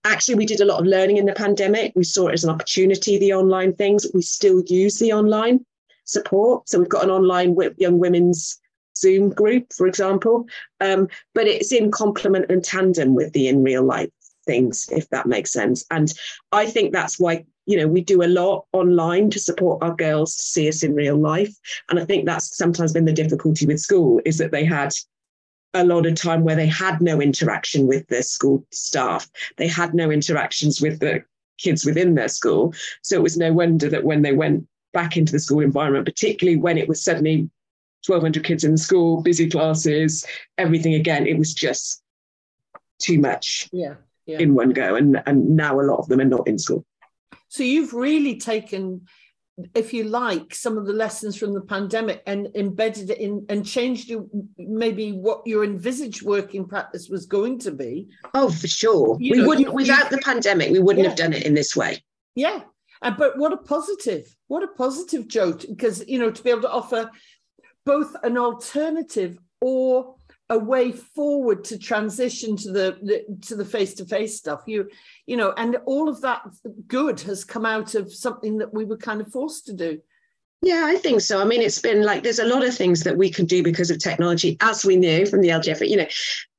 [0.05, 1.93] actually we did a lot of learning in the pandemic.
[1.95, 4.07] We saw it as an opportunity, the online things.
[4.13, 5.65] We still use the online
[6.05, 6.69] support.
[6.69, 8.59] So we've got an online young women's
[8.95, 10.47] Zoom group, for example,
[10.81, 14.09] um, but it's in complement and tandem with the in real life
[14.45, 15.85] things, if that makes sense.
[15.91, 16.11] And
[16.51, 20.35] I think that's why you know, we do a lot online to support our girls
[20.35, 21.55] to see us in real life.
[21.87, 24.91] And I think that's sometimes been the difficulty with school is that they had
[25.75, 29.29] a lot of time where they had no interaction with their school staff.
[29.57, 31.23] They had no interactions with the
[31.59, 32.73] kids within their school.
[33.03, 36.57] So it was no wonder that when they went back into the school environment, particularly
[36.57, 37.51] when it was suddenly
[38.07, 40.25] 1,200 kids in the school, busy classes,
[40.57, 42.01] everything again, it was just
[42.97, 43.93] too much yeah,
[44.25, 44.39] yeah.
[44.39, 44.95] in one go.
[44.95, 46.83] And, and now a lot of them are not in school.
[47.47, 49.07] So you've really taken,
[49.73, 53.65] if you like, some of the lessons from the pandemic and embedded it in and
[53.65, 54.11] changed
[54.57, 58.07] maybe what your envisaged working practice was going to be.
[58.33, 59.17] Oh, for sure.
[59.19, 61.09] You we know, wouldn't, without you, the pandemic, we wouldn't yeah.
[61.09, 62.03] have done it in this way.
[62.35, 62.61] Yeah.
[63.01, 66.61] Uh, but what a positive, what a positive, Jo, because, you know, to be able
[66.61, 67.09] to offer
[67.85, 70.15] both an alternative or
[70.49, 74.63] a way forward to transition to the, the to the face-to-face stuff.
[74.65, 74.89] You
[75.25, 76.41] you know and all of that
[76.87, 79.99] good has come out of something that we were kind of forced to do
[80.61, 81.39] yeah, I think so.
[81.41, 83.89] I mean, it's been like there's a lot of things that we can do because
[83.89, 86.07] of technology, as we knew from the LGF, you know,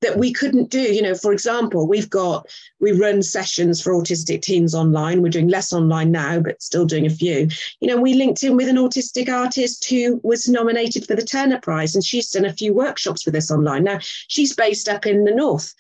[0.01, 0.81] that we couldn't do.
[0.81, 2.47] You know, for example, we've got
[2.81, 5.21] we run sessions for autistic teens online.
[5.21, 7.49] We're doing less online now, but still doing a few.
[7.81, 11.61] You know, we linked in with an autistic artist who was nominated for the Turner
[11.61, 13.85] Prize, and she's done a few workshops with us online.
[13.85, 15.75] Now she's based up in the north.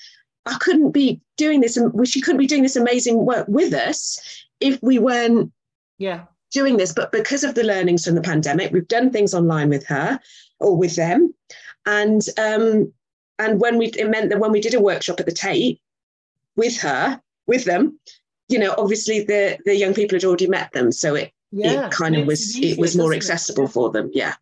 [0.44, 4.20] I couldn't be doing this, and she couldn't be doing this amazing work with us
[4.60, 5.52] if we weren't
[5.96, 9.68] yeah doing this, but because of the learnings from the pandemic, we've done things online
[9.68, 10.20] with her
[10.58, 11.34] or with them.
[11.86, 12.92] And um,
[13.38, 15.80] and when we it meant that when we did a workshop at the Tate
[16.56, 17.98] with her, with them,
[18.48, 20.92] you know, obviously the the young people had already met them.
[20.92, 23.72] So it yeah, it kind of was it, easier, it was more accessible it?
[23.72, 24.10] for them.
[24.12, 24.34] Yeah.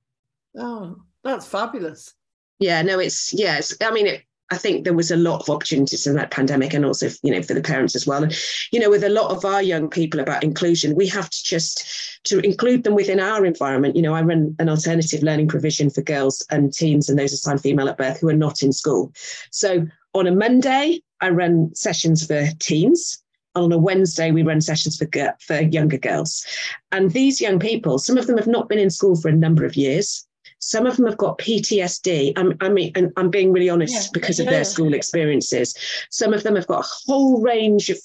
[0.56, 2.14] Oh, that's fabulous.
[2.58, 3.74] Yeah, no, it's yes.
[3.80, 6.84] I mean, it, I think there was a lot of opportunities in that pandemic and
[6.84, 8.22] also, you know, for the parents as well.
[8.22, 8.34] And,
[8.72, 11.84] you know, with a lot of our young people about inclusion, we have to just
[12.24, 13.96] to include them within our environment.
[13.96, 17.60] You know, I run an alternative learning provision for girls and teens and those assigned
[17.60, 19.12] female at birth who are not in school.
[19.50, 23.22] So on a Monday, I run sessions for teens.
[23.54, 25.08] On a Wednesday, we run sessions for,
[25.40, 26.46] for younger girls.
[26.92, 29.64] And these young people, some of them have not been in school for a number
[29.64, 30.27] of years
[30.60, 32.32] Some of them have got PTSD.
[32.36, 34.10] I'm, I mean, and I'm being really honest Yeah.
[34.12, 35.74] because of their school experiences.
[36.10, 37.98] Some of them have got a whole range of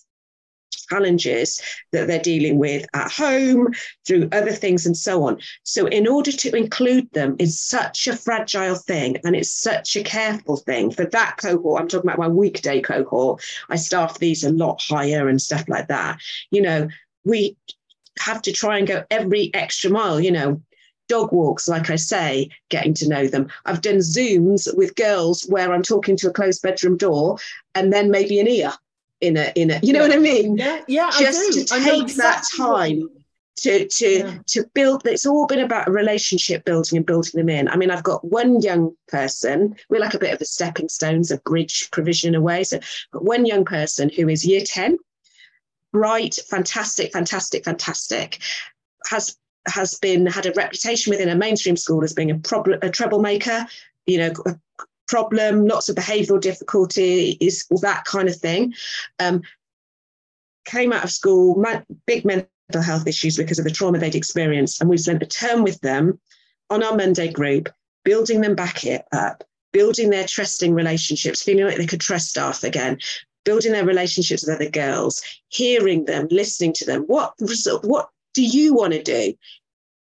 [0.89, 3.73] challenges that they're dealing with at home
[4.05, 5.39] through other things and so on.
[5.63, 10.03] So, in order to include them is such a fragile thing and it's such a
[10.03, 11.81] careful thing for that cohort.
[11.81, 13.43] I'm talking about my weekday cohort.
[13.69, 16.19] I staff these a lot higher and stuff like that.
[16.51, 16.87] You know,
[17.23, 17.57] we
[18.19, 20.61] have to try and go every extra mile, you know.
[21.13, 23.47] Dog walks, like I say, getting to know them.
[23.67, 27.37] I've done Zooms with girls where I'm talking to a closed bedroom door
[27.75, 28.73] and then maybe an ear
[29.21, 30.57] in a in a you know what I mean?
[30.57, 33.09] Yeah, yeah, Just to take that exactly you time
[33.57, 34.37] to to Yeah.
[34.47, 38.09] to build it's all been about relationship building and building them in i mean i've
[38.11, 42.33] got one young person we're like a bit of a stepping stones a bridge provision
[42.33, 42.79] away so
[43.11, 44.97] but one young person who is year 10
[45.91, 48.39] bright fantastic fantastic fantastic
[49.11, 49.37] has
[49.67, 53.65] has been had a reputation within a mainstream school as being a problem a troublemaker
[54.05, 54.31] you know
[55.07, 58.73] problem lots of behavioral difficulty is all that kind of thing
[59.19, 59.41] um,
[60.65, 62.47] came out of school ma- big mental
[62.81, 64.81] health issues because of the trauma they'd experienced.
[64.81, 66.19] And we spent a term with them
[66.69, 67.69] on our Monday group,
[68.03, 72.97] building them back up, building their trusting relationships, feeling like they could trust staff again,
[73.43, 77.03] building their relationships with other girls, hearing them, listening to them.
[77.03, 79.33] What result, what do you want to do?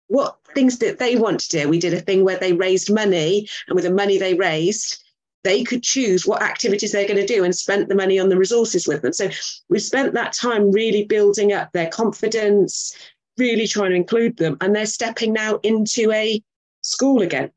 [0.08, 1.68] What things that they want to do?
[1.68, 5.02] We did a thing where they raised money, and with the money they raised,
[5.44, 8.36] they could choose what activities they're going to do and spent the money on the
[8.36, 9.12] resources with them.
[9.12, 9.28] So
[9.68, 12.94] we spent that time really building up their confidence,
[13.38, 16.42] really trying to include them, and they're stepping now into a
[16.82, 17.50] school again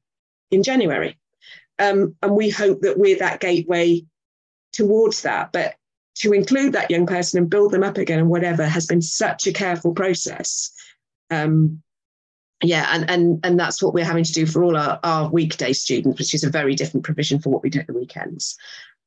[0.51, 1.17] in January.
[1.77, 4.05] Um, and we hope that we're that gateway
[4.71, 5.51] towards that.
[5.51, 5.75] But
[6.15, 9.47] to include that young person and build them up again and whatever has been such
[9.47, 10.71] a careful process.
[11.29, 11.81] Um,
[12.63, 15.73] yeah, and, and and that's what we're having to do for all our, our weekday
[15.73, 18.55] students, which is a very different provision for what we do at the weekends.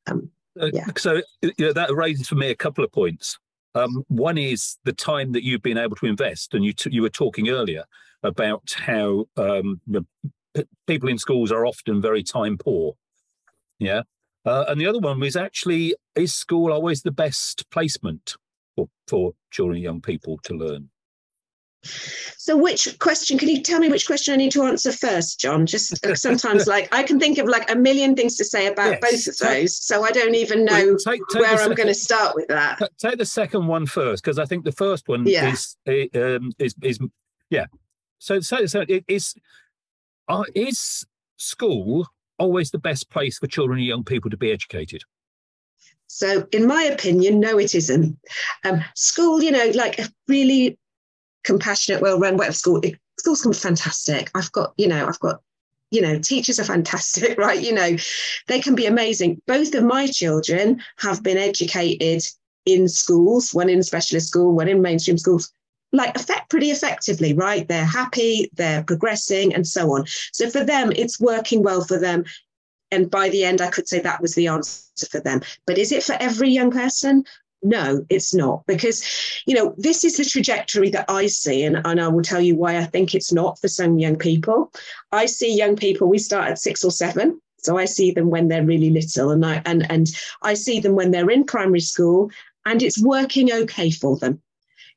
[0.07, 0.29] Um,
[0.59, 0.87] Uh, Yeah.
[0.97, 3.39] So you know, that raises for me a couple of points.
[3.75, 7.01] Um, one is the time that you've been able to invest, and you t- you
[7.01, 7.85] were talking earlier
[8.23, 9.81] about how um,
[10.87, 12.95] people in schools are often very time poor.
[13.79, 14.03] Yeah,
[14.45, 18.35] uh, and the other one was actually is school always the best placement
[18.75, 20.89] for for children and young people to learn?
[22.37, 23.37] so, which question?
[23.37, 25.65] Can you tell me which question I need to answer first, John?
[25.65, 28.97] Just uh, sometimes, like I can think of like a million things to say about
[29.01, 29.11] Yes.
[29.11, 31.93] both of those, so I don't even know Well, take- take where I'm going to
[31.93, 32.79] start with that.
[32.97, 35.51] Take the second one first, because I think the first one Yeah.
[35.53, 36.99] is um, is is
[37.49, 37.67] yeah.
[38.19, 39.35] So so so it is
[40.27, 41.05] uh, is
[41.37, 42.07] school
[42.39, 45.03] always the best place for children and young people to be educated?
[46.07, 48.17] So, in my opinion, no, it isn't.
[48.65, 50.79] Um, school, you know, like a really
[51.43, 52.79] compassionate, well-run, whatever school.
[52.81, 54.31] It, schools can be fantastic.
[54.33, 55.41] I've got, you know, I've got,
[55.91, 57.61] you know, teachers are fantastic, right?
[57.61, 57.95] You know,
[58.47, 59.41] they can be amazing.
[59.45, 62.23] Both of my children have been educated
[62.65, 65.51] in schools, one in specialist school, one in mainstream schools.
[65.91, 67.67] Like effect pretty effectively, right?
[67.67, 70.05] They're happy, they're progressing, and so on.
[70.33, 72.25] So for them, it's working well for them
[72.91, 75.41] and by the end, I could say that was the answer for them.
[75.65, 77.23] But is it for every young person?
[77.61, 78.65] No, it's not.
[78.67, 79.03] Because,
[79.45, 81.63] you know, this is the trajectory that I see.
[81.63, 84.71] And, and I will tell you why I think it's not for some young people.
[85.11, 87.41] I see young people, we start at six or seven.
[87.57, 90.07] So I see them when they're really little and I and and
[90.41, 92.31] I see them when they're in primary school
[92.65, 94.41] and it's working okay for them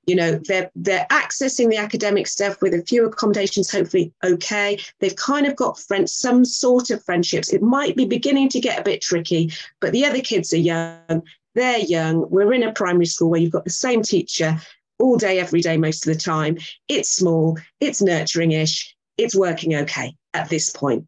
[0.06, 4.78] you know they're they're accessing the academic stuff with a few accommodations hopefully okay.
[5.00, 7.52] They've kind of got friends some sort of friendships.
[7.52, 11.22] It might be beginning to get a bit tricky but the other kids are young.
[11.54, 12.28] They're young.
[12.30, 14.60] We're in a primary school where you've got the same teacher
[14.98, 16.58] all day every day most of the time.
[16.88, 21.06] It's small it's nurturing-ish it's working okay at this point.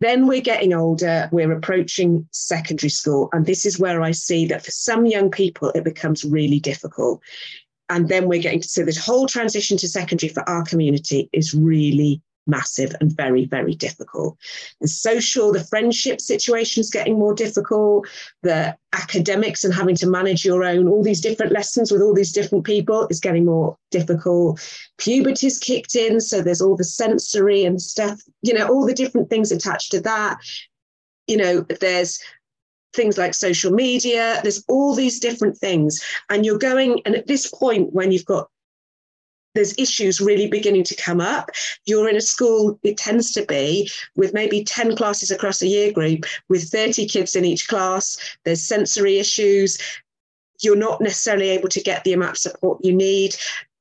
[0.00, 3.30] Then we're getting older, we're approaching secondary school.
[3.32, 7.22] And this is where I see that for some young people, it becomes really difficult
[7.88, 11.54] and then we're getting to so this whole transition to secondary for our community is
[11.54, 14.38] really massive and very very difficult.
[14.80, 18.06] The social the friendship situation is getting more difficult.
[18.42, 22.32] The academics and having to manage your own all these different lessons with all these
[22.32, 24.60] different people is getting more difficult.
[24.98, 29.28] Puberty's kicked in so there's all the sensory and stuff you know all the different
[29.28, 30.38] things attached to that.
[31.26, 32.20] You know there's
[32.96, 36.02] things like social media there's all these different things.
[36.30, 38.48] And you're going and at this point when you've got
[39.54, 41.50] there's issues really beginning to come up.
[41.86, 45.92] You're in a school it tends to be with maybe 10 classes across a year
[45.92, 49.78] group with 30 kids in each class there's sensory issues.
[50.62, 53.36] You're not necessarily able to get the amount of support you need.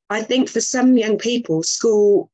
[0.10, 2.30] I think for some young people school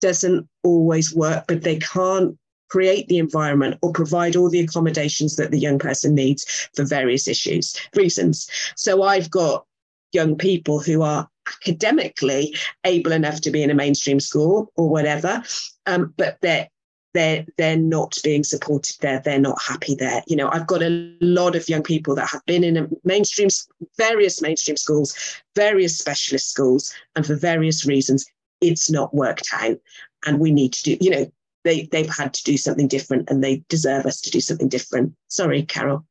[0.00, 2.36] doesn't always work, but they can't
[2.74, 7.28] create the environment or provide all the accommodations that the young person needs for various
[7.28, 8.50] issues, reasons.
[8.74, 9.64] So I've got
[10.10, 12.52] young people who are academically
[12.82, 15.40] able enough to be in a mainstream school or whatever,
[15.86, 16.68] um, but they're
[17.12, 19.20] they're they're not being supported there.
[19.24, 20.24] They're not happy there.
[20.26, 23.50] You know i've got a lot of young people that have been in a mainstream
[23.96, 25.14] various mainstream schools
[25.54, 28.26] various specialist schools and for various reasons
[28.60, 29.78] it's not worked out.
[30.26, 31.26] And we need to do you know
[31.64, 35.14] they they've had to do something different and they deserve us to do something different
[35.28, 36.04] sorry carol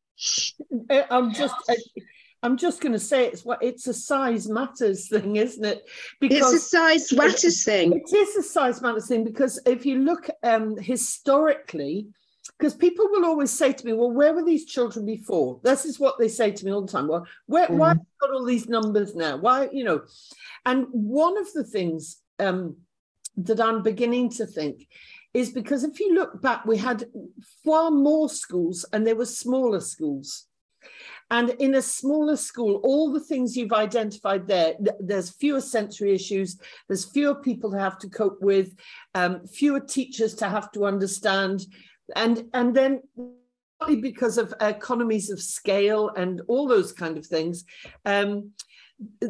[1.09, 1.55] i'm just
[2.43, 5.89] I'm just going to say it's what it's a size matters thing, isn't it?
[6.19, 7.93] Because it's a size matters thing.
[7.93, 12.07] It is a size matters thing because if you look um, historically,
[12.57, 16.01] because people will always say to me, "Well, where were these children before?" This is
[16.01, 17.07] what they say to me all the time.
[17.07, 17.77] Well, where, mm.
[17.77, 19.37] why have got all these numbers now?
[19.37, 20.01] Why, you know?
[20.65, 22.75] And one of the things um,
[23.37, 24.87] that I'm beginning to think
[25.33, 27.05] is because if you look back, we had
[27.65, 30.47] far more schools and there were smaller schools.
[31.31, 36.59] And in a smaller school, all the things you've identified there, there's fewer sensory issues,
[36.87, 38.75] there's fewer people to have to cope with,
[39.15, 41.65] um, fewer teachers to have to understand.
[42.15, 43.01] And, and then
[43.79, 47.63] partly because of economies of scale and all those kind of things,
[48.05, 48.51] um,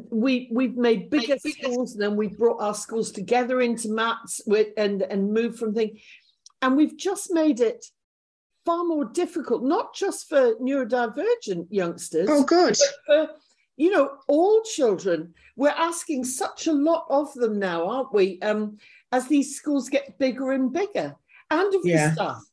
[0.09, 4.67] we we've made bigger schools and then we brought our schools together into MATs with,
[4.77, 5.99] and and moved from thing,
[6.61, 7.85] and we've just made it
[8.65, 12.29] far more difficult, not just for neurodivergent youngsters.
[12.31, 12.77] Oh, good.
[13.05, 13.29] for,
[13.75, 15.33] you know, all children.
[15.55, 18.39] We're asking such a lot of them now, aren't we?
[18.41, 18.77] Um,
[19.11, 21.15] as these schools get bigger and bigger,
[21.51, 22.09] and of yeah.
[22.09, 22.43] the staff.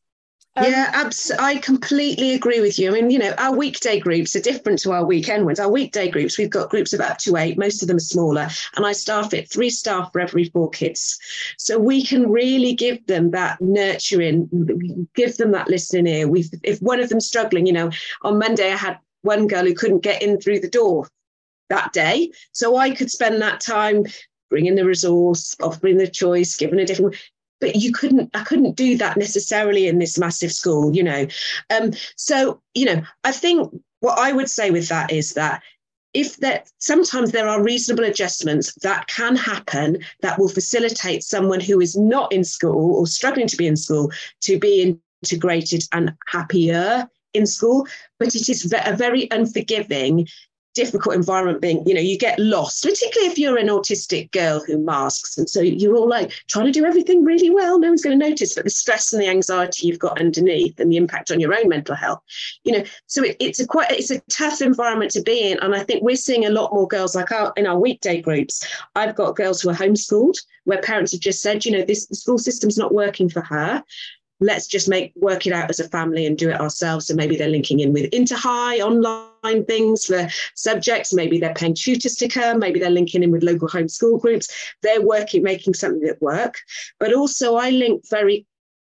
[0.61, 2.91] Um, yeah, abs- I completely agree with you.
[2.91, 5.59] I mean, you know, our weekday groups are different to our weekend ones.
[5.59, 8.49] Our weekday groups, we've got groups of up to eight, most of them are smaller,
[8.77, 11.19] and I staff it three staff for every four kids.
[11.57, 16.29] So we can really give them that nurturing, give them that listening ear.
[16.29, 17.91] We, if one of them's struggling, you know,
[18.23, 21.09] on Monday I had one girl who couldn't get in through the door
[21.71, 24.05] that day, so I could spend that time
[24.51, 27.17] bringing the resource, offering the choice, giving a different
[27.61, 31.27] but you couldn't i couldn't do that necessarily in this massive school you know.
[31.71, 35.63] Um, so you know i think what i would say with that is that
[36.13, 41.81] if that sometimes there are reasonable adjustments that can happen that will facilitate someone who
[41.81, 47.09] is not in school or struggling to be in school to be integrated and happier
[47.35, 47.87] in school.
[48.19, 50.27] But it is a very unforgiving
[50.75, 54.79] difficult environment being you know you get lost particularly if you're an autistic girl who
[54.79, 55.37] masks.
[55.39, 57.79] And so you're all like trying to do everything really well.
[57.79, 60.93] No one's going to notice but the stress and the anxiety you've got underneath and
[60.93, 62.23] the impact on your own mental health
[62.65, 62.85] you know.
[63.07, 66.03] So it, it's a quite it's a tough environment to be in and i think
[66.03, 68.67] we're seeing a lot more girls like our in our weekday groups.
[68.95, 72.15] I've got girls who are homeschooled where parents have just said you know this the
[72.15, 73.83] school system's not working for her
[74.41, 77.07] let's just make work it out as a family and do it ourselves.
[77.07, 81.13] So maybe they're linking in with Interhigh online things for subjects.
[81.13, 82.59] Maybe they're paying tutors to come.
[82.59, 84.49] Maybe they're linking in with local homeschool groups.
[84.83, 86.57] They're working, making something that work.
[86.99, 88.47] But also, I link very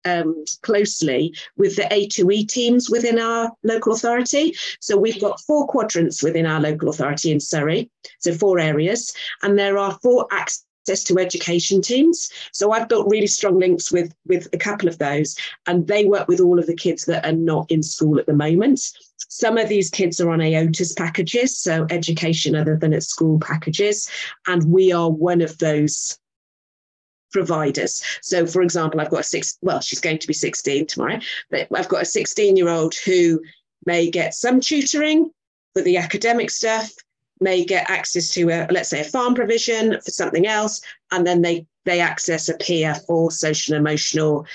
[0.05, 4.55] um, closely with the A2E teams within our local authority.
[4.79, 7.89] So we've got four quadrants within our local authority in Surrey,
[8.19, 12.29] so four areas, and there are four access access to education teams.
[12.51, 15.35] So I've built really strong links with with a couple of those,
[15.67, 18.33] and they work with all of the kids that are not in school at the
[18.33, 18.81] moment.
[19.29, 24.09] Some of these kids are on EOTAS packages, so education other than at school packages,
[24.47, 26.17] and we are one of those
[27.31, 28.03] providers.
[28.23, 31.19] So, for example, I've got a six, well, she's going to be 16 tomorrow,
[31.51, 33.39] but I've got a 16 year old who
[33.85, 35.29] may get some tutoring
[35.75, 36.91] for the academic stuff,
[37.41, 40.81] may get access to a let's say a farm provision for something else
[41.11, 44.45] and then they they access Appeer for social emotional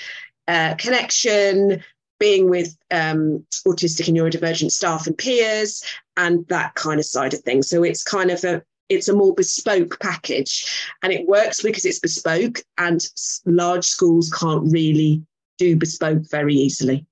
[0.47, 1.83] uh, connection
[2.19, 5.83] being with um, autistic and neurodivergent staff and peers
[6.17, 7.69] and that kind of side of things.
[7.69, 10.71] So it's kind of a it's a more bespoke package
[11.01, 13.03] and it works because it's bespoke and
[13.45, 15.23] large schools can't really
[15.57, 17.05] do bespoke very easily.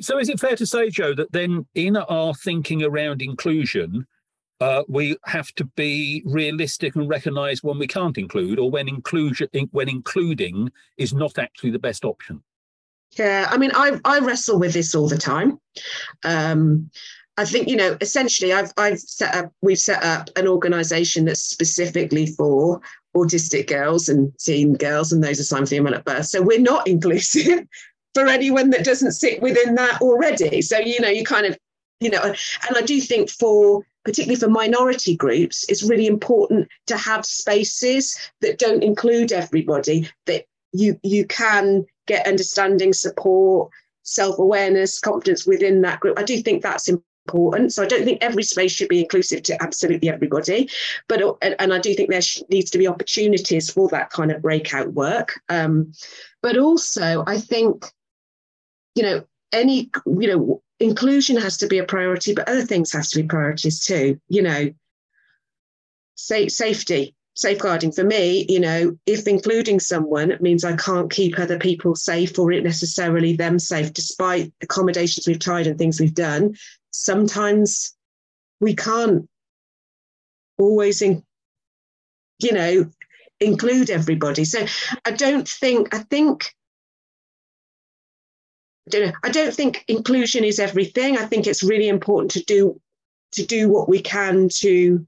[0.00, 4.06] So is it fair to say Jo that then in our thinking around inclusion
[4.60, 9.48] uh, we have to be realistic and recognize when we can't include or when inclusion
[9.70, 12.42] when including is not actually the best option.
[13.16, 15.58] Yeah i mean i i wrestle with this all the time.
[16.24, 16.90] Um,
[17.36, 21.40] i think you know essentially i've i've set up we've set up an organization that's
[21.40, 22.80] specifically for
[23.16, 26.26] autistic girls and teen girls and those assigned female at birth.
[26.26, 27.66] So we're not inclusive
[28.14, 30.60] for anyone that doesn't sit within that already.
[30.62, 31.56] So you know you kind of
[32.00, 36.96] you know and i do think for particularly for minority groups, it's really important to
[36.96, 43.70] have spaces that don't include everybody, that you you can get understanding, support,
[44.04, 46.18] self-awareness, confidence within that group.
[46.18, 47.74] I do think that's important.
[47.74, 50.70] So I don't think every space should be inclusive to absolutely everybody,
[51.06, 54.94] but and I do think there needs to be opportunities for that kind of breakout
[54.94, 55.38] work.
[55.50, 55.92] Um,
[56.40, 57.84] but also, I think,
[58.94, 63.08] you know, any you know inclusion has to be a priority, but other things have
[63.08, 64.20] to be priorities too.
[64.28, 64.70] You know,
[66.14, 68.46] say safety, safeguarding for me.
[68.48, 73.36] You know, if including someone means I can't keep other people safe or it necessarily
[73.36, 76.56] them safe, despite accommodations we've tried and things we've done,
[76.90, 77.94] sometimes
[78.60, 79.28] we can't
[80.58, 81.24] always, in,
[82.40, 82.90] you know,
[83.40, 84.44] include everybody.
[84.44, 84.66] So
[85.04, 85.94] I don't think.
[85.94, 86.52] I think
[88.88, 89.12] don't know.
[89.22, 91.16] I don't think inclusion is everything.
[91.16, 92.80] I think it's really important to do
[93.32, 95.06] to do what we can to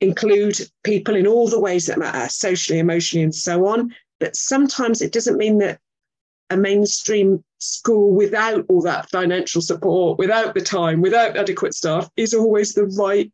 [0.00, 3.94] include people in all the ways that matter, socially, emotionally, and so on.
[4.20, 5.80] But sometimes it doesn't mean that
[6.50, 12.34] a mainstream school without all that financial support, without the time, without adequate staff, is
[12.34, 13.30] always the right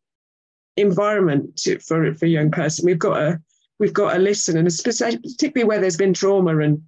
[0.76, 2.86] environment to, for for a young person.
[2.86, 3.40] We've got to
[3.78, 6.82] we've got to listen, and particularly where there's been trauma and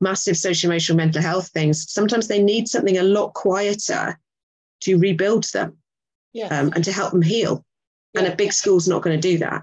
[0.00, 4.18] massive social emotional mental health things, sometimes they need something a lot quieter
[4.80, 5.76] to rebuild them
[6.32, 6.46] yeah.
[6.46, 7.64] um, and to help them heal.
[8.14, 8.22] Yeah.
[8.22, 9.62] And a big school's not going to do that.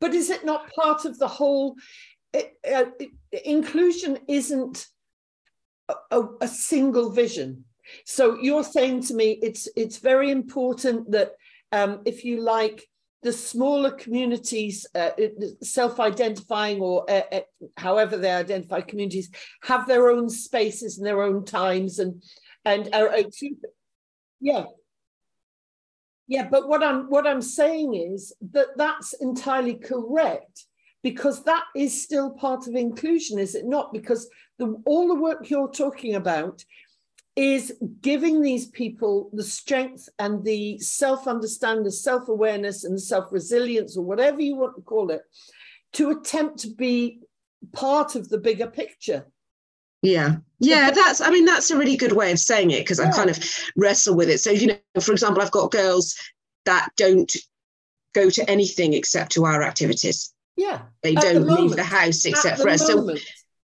[0.00, 1.76] But is it not part of the whole?
[2.32, 3.10] It, uh, it,
[3.44, 4.86] inclusion isn't
[6.10, 7.64] a, a, single vision.
[8.04, 11.32] So you're saying to me, it's it's very important that
[11.72, 12.86] um, if you like,
[13.24, 15.10] the smaller communities, uh,
[15.62, 17.40] self-identifying or uh, uh,
[17.78, 19.30] however they identify communities,
[19.62, 22.22] have their own spaces and their own times, and
[22.66, 23.16] and are,
[24.40, 24.64] yeah,
[26.28, 26.46] yeah.
[26.50, 30.66] But what I'm what I'm saying is that that's entirely correct
[31.02, 33.90] because that is still part of inclusion, is it not?
[33.94, 36.62] Because the, all the work you're talking about
[37.36, 43.00] is giving these people the strength and the self understanding, the self awareness, and the
[43.00, 45.22] self resilience, or whatever you want to call it,
[45.94, 47.20] to attempt to be
[47.72, 49.26] part of the bigger picture.
[50.02, 50.36] Yeah.
[50.60, 53.08] Yeah, that's I mean that's a really good way of saying it because yeah.
[53.08, 53.38] I kind of
[53.76, 54.38] wrestle with it.
[54.38, 56.14] So you know, for example, I've got girls
[56.66, 57.34] that don't
[58.14, 60.32] go to anything except to our activities.
[60.56, 60.82] Yeah.
[61.02, 62.86] They don't the leave the house except for us.
[62.86, 63.14] So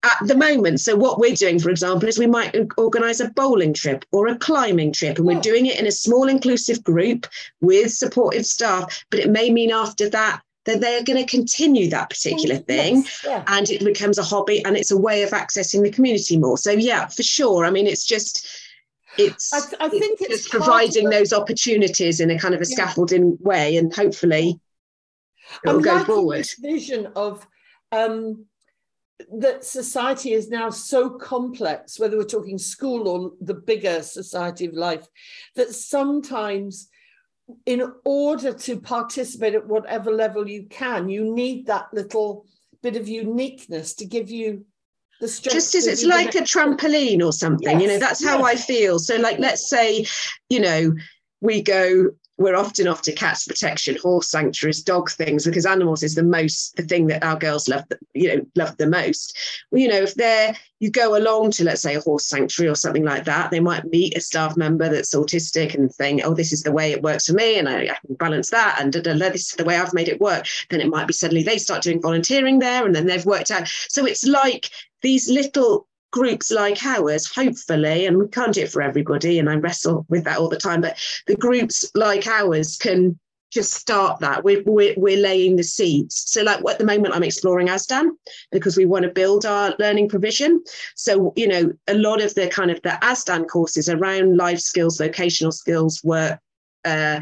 [0.02, 0.80] at the moment.
[0.80, 4.38] So what we're doing, for example, is we might organise a bowling trip or a
[4.38, 7.26] climbing trip, and we're doing it in a small inclusive group
[7.60, 9.04] with supportive staff.
[9.10, 13.22] But it may mean after that that they're going to continue that particular thing yes,
[13.24, 13.42] yeah.
[13.46, 16.70] and it becomes a hobby and it's a way of accessing the community more so
[16.70, 18.46] yeah for sure i mean it's just
[19.16, 22.74] it's i, I think it's, it's providing those opportunities in a kind of a yeah.
[22.74, 24.60] scaffolding way and hopefully
[25.64, 27.46] it'll I'm go forward vision of
[27.90, 28.44] um
[29.38, 34.74] that society is now so complex, whether we're talking school or the bigger society of
[34.74, 35.06] life,
[35.56, 36.88] that sometimes
[37.66, 42.46] in order to participate at whatever level you can, you need that little
[42.82, 44.64] bit of uniqueness to give you
[45.20, 45.54] the strength.
[45.54, 48.46] Just as it's like a trampoline or something, yes, you know, that's how yes.
[48.46, 48.98] I feel.
[48.98, 50.06] So, like, let's say,
[50.48, 50.94] you know,
[51.40, 56.14] we go we're often off to cats protection, horse sanctuaries, dog things, because animals is
[56.14, 57.84] the most the thing that our girls love,
[58.14, 59.36] you know, love the most.
[59.70, 62.76] Well, you know, if they're you go along to let's say a horse sanctuary or
[62.76, 66.52] something like that, they might meet a staff member that's autistic and think, oh, this
[66.52, 69.00] is the way it works for me, and I, I can balance that, and da,
[69.00, 70.46] da, da, this is the way I've made it work.
[70.70, 73.66] Then it might be suddenly they start doing volunteering there, and then they've worked out.
[73.88, 74.70] So it's like
[75.02, 79.56] these little groups like ours, hopefully, and we can't do it for everybody, and I
[79.56, 83.18] wrestle with that all the time, but the groups like ours can
[83.50, 84.44] just start that.
[84.44, 86.24] We're, we're, we're laying the seeds.
[86.26, 88.10] So, like at the moment, I'm exploring ASDAN
[88.52, 90.62] because we want to build our learning provision.
[90.96, 94.98] So, you know, a lot of the kind of the ASDAN courses around life skills,
[94.98, 96.38] vocational skills, work,
[96.84, 97.20] uh,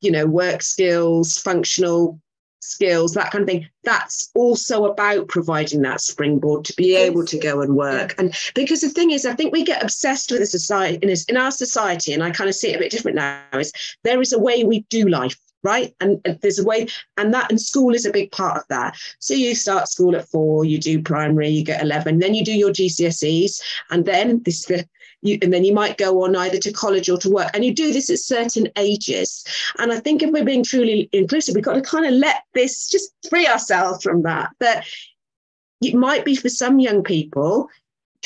[0.00, 2.18] you know, work skills, functional
[2.60, 3.68] skills, that kind of thing.
[3.84, 8.14] That's also about providing that springboard to be able to go and work.
[8.18, 11.36] And because the thing is, I think we get obsessed with the society in, in
[11.36, 13.42] our society, and I kind of see it a bit different now.
[13.54, 13.72] Is
[14.04, 15.94] there is a way we do life, right?
[16.00, 18.96] And, and there's a way, and that and school is a big part of that.
[19.18, 22.52] So you start school at four, you do primary, you get eleven, then you do
[22.52, 24.86] your GCSEs, and then this the
[25.22, 27.50] you, and then you might go on either to college or to work.
[27.54, 29.44] And you do this at certain ages.
[29.78, 32.88] And I think if we're being truly inclusive, we've got to kind of let this
[32.88, 34.50] just free ourselves from that.
[34.60, 34.86] That
[35.82, 37.68] it might be for some young people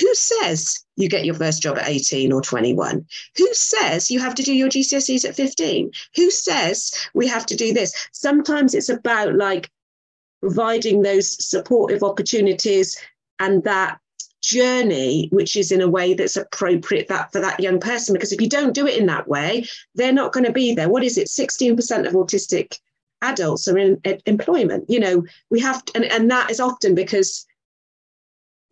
[0.00, 3.06] who says you get your first job at 18 or 21?
[3.36, 5.90] Who says you have to do your GCSEs at 15?
[6.16, 8.08] Who says we have to do this?
[8.12, 9.70] Sometimes it's about like
[10.40, 12.96] providing those supportive opportunities
[13.38, 13.98] and that
[14.42, 18.40] journey which is in a way that's appropriate that for that young person because if
[18.40, 19.64] you don't do it in that way
[19.94, 22.78] they're not going to be there what is it 16% of autistic
[23.22, 26.94] adults are in, in employment you know we have to, and, and that is often
[26.94, 27.46] because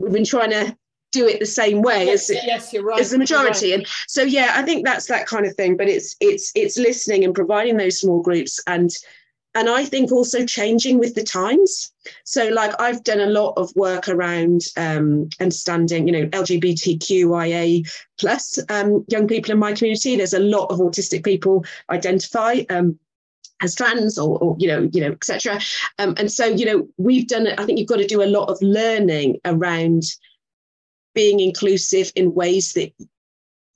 [0.01, 0.77] we've been trying to
[1.13, 3.01] do it the same way yes, as yes, you're right.
[3.01, 3.71] as the majority.
[3.71, 3.81] Right.
[3.81, 5.77] And so yeah, I think that's that kind of thing.
[5.77, 8.91] But it's it's it's listening and providing those small groups and
[9.55, 11.93] and I think also changing with the times.
[12.25, 18.59] So like I've done a lot of work around um, understanding, you know, LGBTQIA plus
[18.69, 20.17] um, young people in my community.
[20.17, 22.63] There's a lot of autistic people identify.
[22.71, 22.99] Um,
[23.63, 25.61] as trans or, or, you know you know etc
[25.99, 28.49] um, and so you know we've done i think you've got to do a lot
[28.49, 30.03] of learning around
[31.15, 32.91] being inclusive in ways that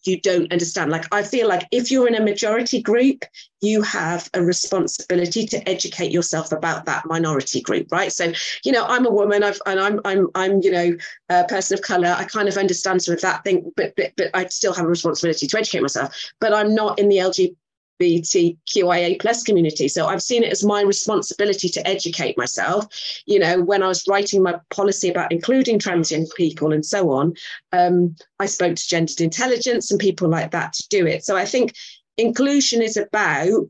[0.07, 0.91] you don't understand.
[0.91, 3.25] Like, I feel like if you're in a majority group,
[3.61, 8.13] you have a responsibility to educate yourself about that minority group, right?
[8.13, 8.33] So,
[8.65, 10.97] you know, I'm a woman, I've, and I'm, I'm, I'm, you know,
[11.31, 12.15] a person of color.
[12.17, 14.89] I kind of understand some of that thing, but, but, but I still have a
[14.89, 16.15] responsibility to educate myself.
[16.41, 17.57] But I'm not in the LGBT
[18.01, 19.89] LGBTQIA plus community.
[19.89, 22.87] So I've seen it as my responsibility to educate myself.
[23.27, 27.35] You know, when I was writing my policy about including transgender people and so on,
[27.73, 31.25] um, I spoke to gendered intelligence and people like that to do it.
[31.25, 31.75] So I think
[32.17, 33.69] inclusion is about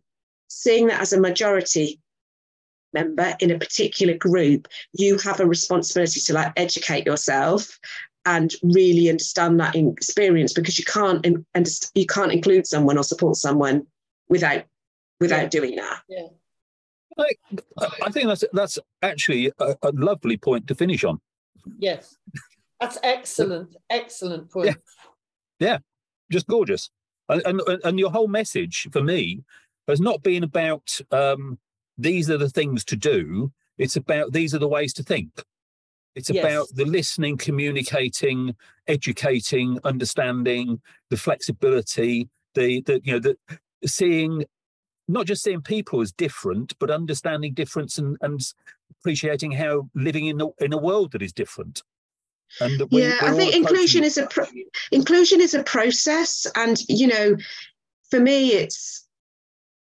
[0.49, 2.01] seeing that as a majority
[2.93, 7.79] member in a particular group, you have a responsibility to like educate yourself
[8.27, 11.27] and really understand that experience because you can't
[11.95, 13.87] you can't include someone or support someone
[14.29, 14.65] without
[15.21, 15.49] without yeah.
[15.49, 16.01] doing that.
[16.09, 16.27] Yeah.
[17.19, 17.33] I,
[18.07, 21.21] I think that's that's actually a, a, lovely point to finish on.
[21.79, 22.17] Yes,
[22.81, 24.67] that's excellent, excellent point.
[24.67, 24.75] Yeah,
[25.61, 25.79] yeah.
[26.31, 26.91] just gorgeous.
[27.29, 29.45] And, and and your whole message for me
[29.89, 31.59] has not been about um,
[31.97, 33.53] these are the things to do.
[33.79, 35.31] It's about these are the ways to think.
[36.15, 36.45] It's yes.
[36.45, 38.55] about the listening, communicating,
[38.87, 43.37] educating, understanding, the flexibility, the the you know the
[43.87, 44.45] seeing
[45.07, 48.41] not just seeing people as different, but understanding difference and, and
[48.91, 51.83] appreciating how living in a, in a world that is different.
[52.61, 54.47] And we, yeah, I think inclusion is a pro-
[54.93, 57.37] inclusion is a process, and you know,
[58.11, 59.04] for me, it's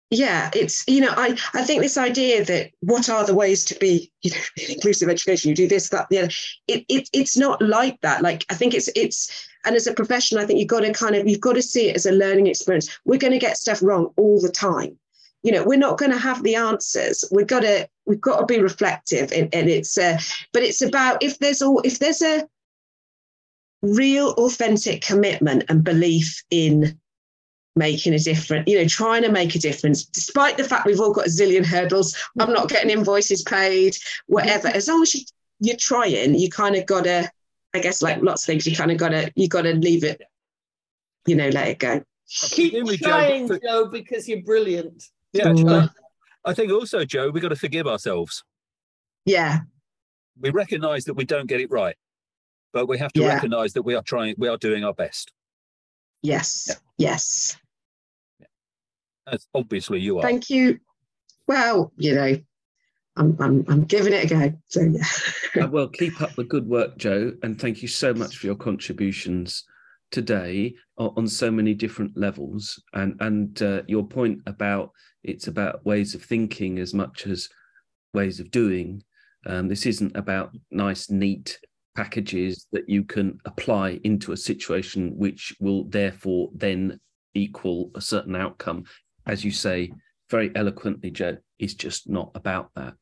[0.09, 3.75] yeah it's you know i i think this idea that what are the ways to
[3.75, 4.37] be you know
[4.69, 6.29] inclusive education you do this that the other
[6.67, 8.21] it, it it's not like that.
[8.21, 11.15] Like i think it's it's and as a professional i think you've got to kind
[11.15, 12.97] of you've got to see it as a learning experience.
[13.05, 14.97] We're going to get stuff wrong all the time.
[15.43, 17.25] You know we're not going to have the answers.
[17.31, 20.19] We've got to we've got to be reflective and, and it's uh
[20.53, 22.47] but it's about if there's all if there's a
[23.81, 26.97] real authentic commitment and belief in
[27.77, 31.13] making a difference, you know, trying to make a difference, despite the fact we've all
[31.13, 32.17] got a zillion hurdles.
[32.39, 34.67] I'm not getting invoices paid, whatever.
[34.67, 35.21] As long as you,
[35.59, 37.31] you're trying, you kind of got to,
[37.73, 40.03] I guess, like lots of things, you kind of got to, you got to leave
[40.03, 40.21] it,
[41.25, 42.03] you know, let it go.
[42.29, 45.03] Keep trying, Jo, Jo, because you're brilliant.
[45.33, 45.89] Yeah, mm.
[46.43, 48.43] I think also, Jo, we've got to forgive ourselves.
[49.25, 49.59] Yeah.
[50.39, 51.95] We recognise that we don't get it right,
[52.73, 53.33] but we have to yeah.
[53.33, 55.31] recognise that we are trying, we are doing our best.
[56.21, 56.65] Yes.
[56.67, 56.75] Yeah.
[56.97, 57.57] Yes.
[59.31, 60.21] As obviously you are.
[60.21, 60.79] Thank you.
[61.47, 62.37] Well, you know,
[63.15, 64.53] I'm, I'm, I'm giving it a go.
[64.67, 65.63] So, yeah.
[65.63, 67.33] Uh, well, keep up the good work, Jo.
[67.43, 69.63] And thank you so much for your contributions
[70.11, 72.81] today on so many different levels.
[72.93, 74.91] And, and uh, your point about
[75.23, 77.49] it's about ways of thinking as much as
[78.13, 79.03] ways of doing.
[79.45, 81.59] Um, this isn't about nice, neat
[81.95, 86.99] packages that you can apply into a situation which will therefore then
[87.33, 88.83] equal a certain outcome
[89.27, 89.91] as you say
[90.29, 92.93] very eloquently, Jo, is just not about that.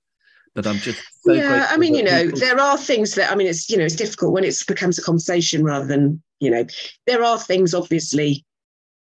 [0.54, 1.68] But I'm just so yeah.
[1.70, 2.40] I mean, you know, people...
[2.40, 5.04] there are things that I mean, it's you know, it's difficult when it becomes a
[5.04, 6.66] conversation rather than you know,
[7.08, 8.46] there are things obviously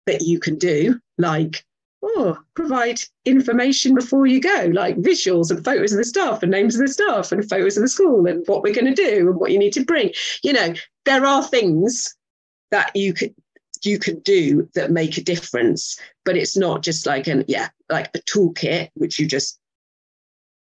[0.05, 1.63] that you can do, like
[2.03, 6.75] oh, provide information before you go, like visuals and photos of the staff and names
[6.75, 9.39] of the staff and photos of the school and what we're going to do and
[9.39, 10.11] what you need to bring.
[10.43, 10.73] You know,
[11.05, 12.15] there are things
[12.71, 13.33] that you could
[13.85, 18.09] you can do that make a difference but it's not just like an yeah like
[18.15, 19.59] a toolkit which you just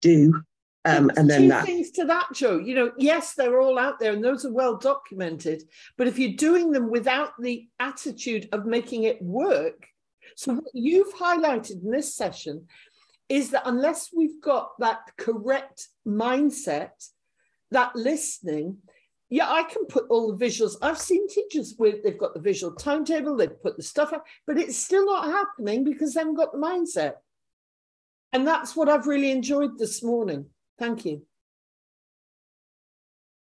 [0.01, 0.43] do
[0.85, 2.59] um, and then two that things to that Jo.
[2.59, 5.65] You know yes they're all out there and those are well documented
[5.97, 9.87] but if you're doing them without the attitude of making it work
[10.37, 12.67] so what you've highlighted in this session
[13.29, 16.91] is that unless we've got that correct mindset
[17.71, 18.79] that listening
[19.31, 20.77] yeah, I can put all the visuals.
[20.81, 24.59] I've seen teachers where they've got the visual timetable, they've put the stuff up, but
[24.59, 27.15] it's still not happening because they haven't got the mindset.
[28.33, 30.47] And that's what I've really enjoyed this morning.
[30.79, 31.23] Thank you.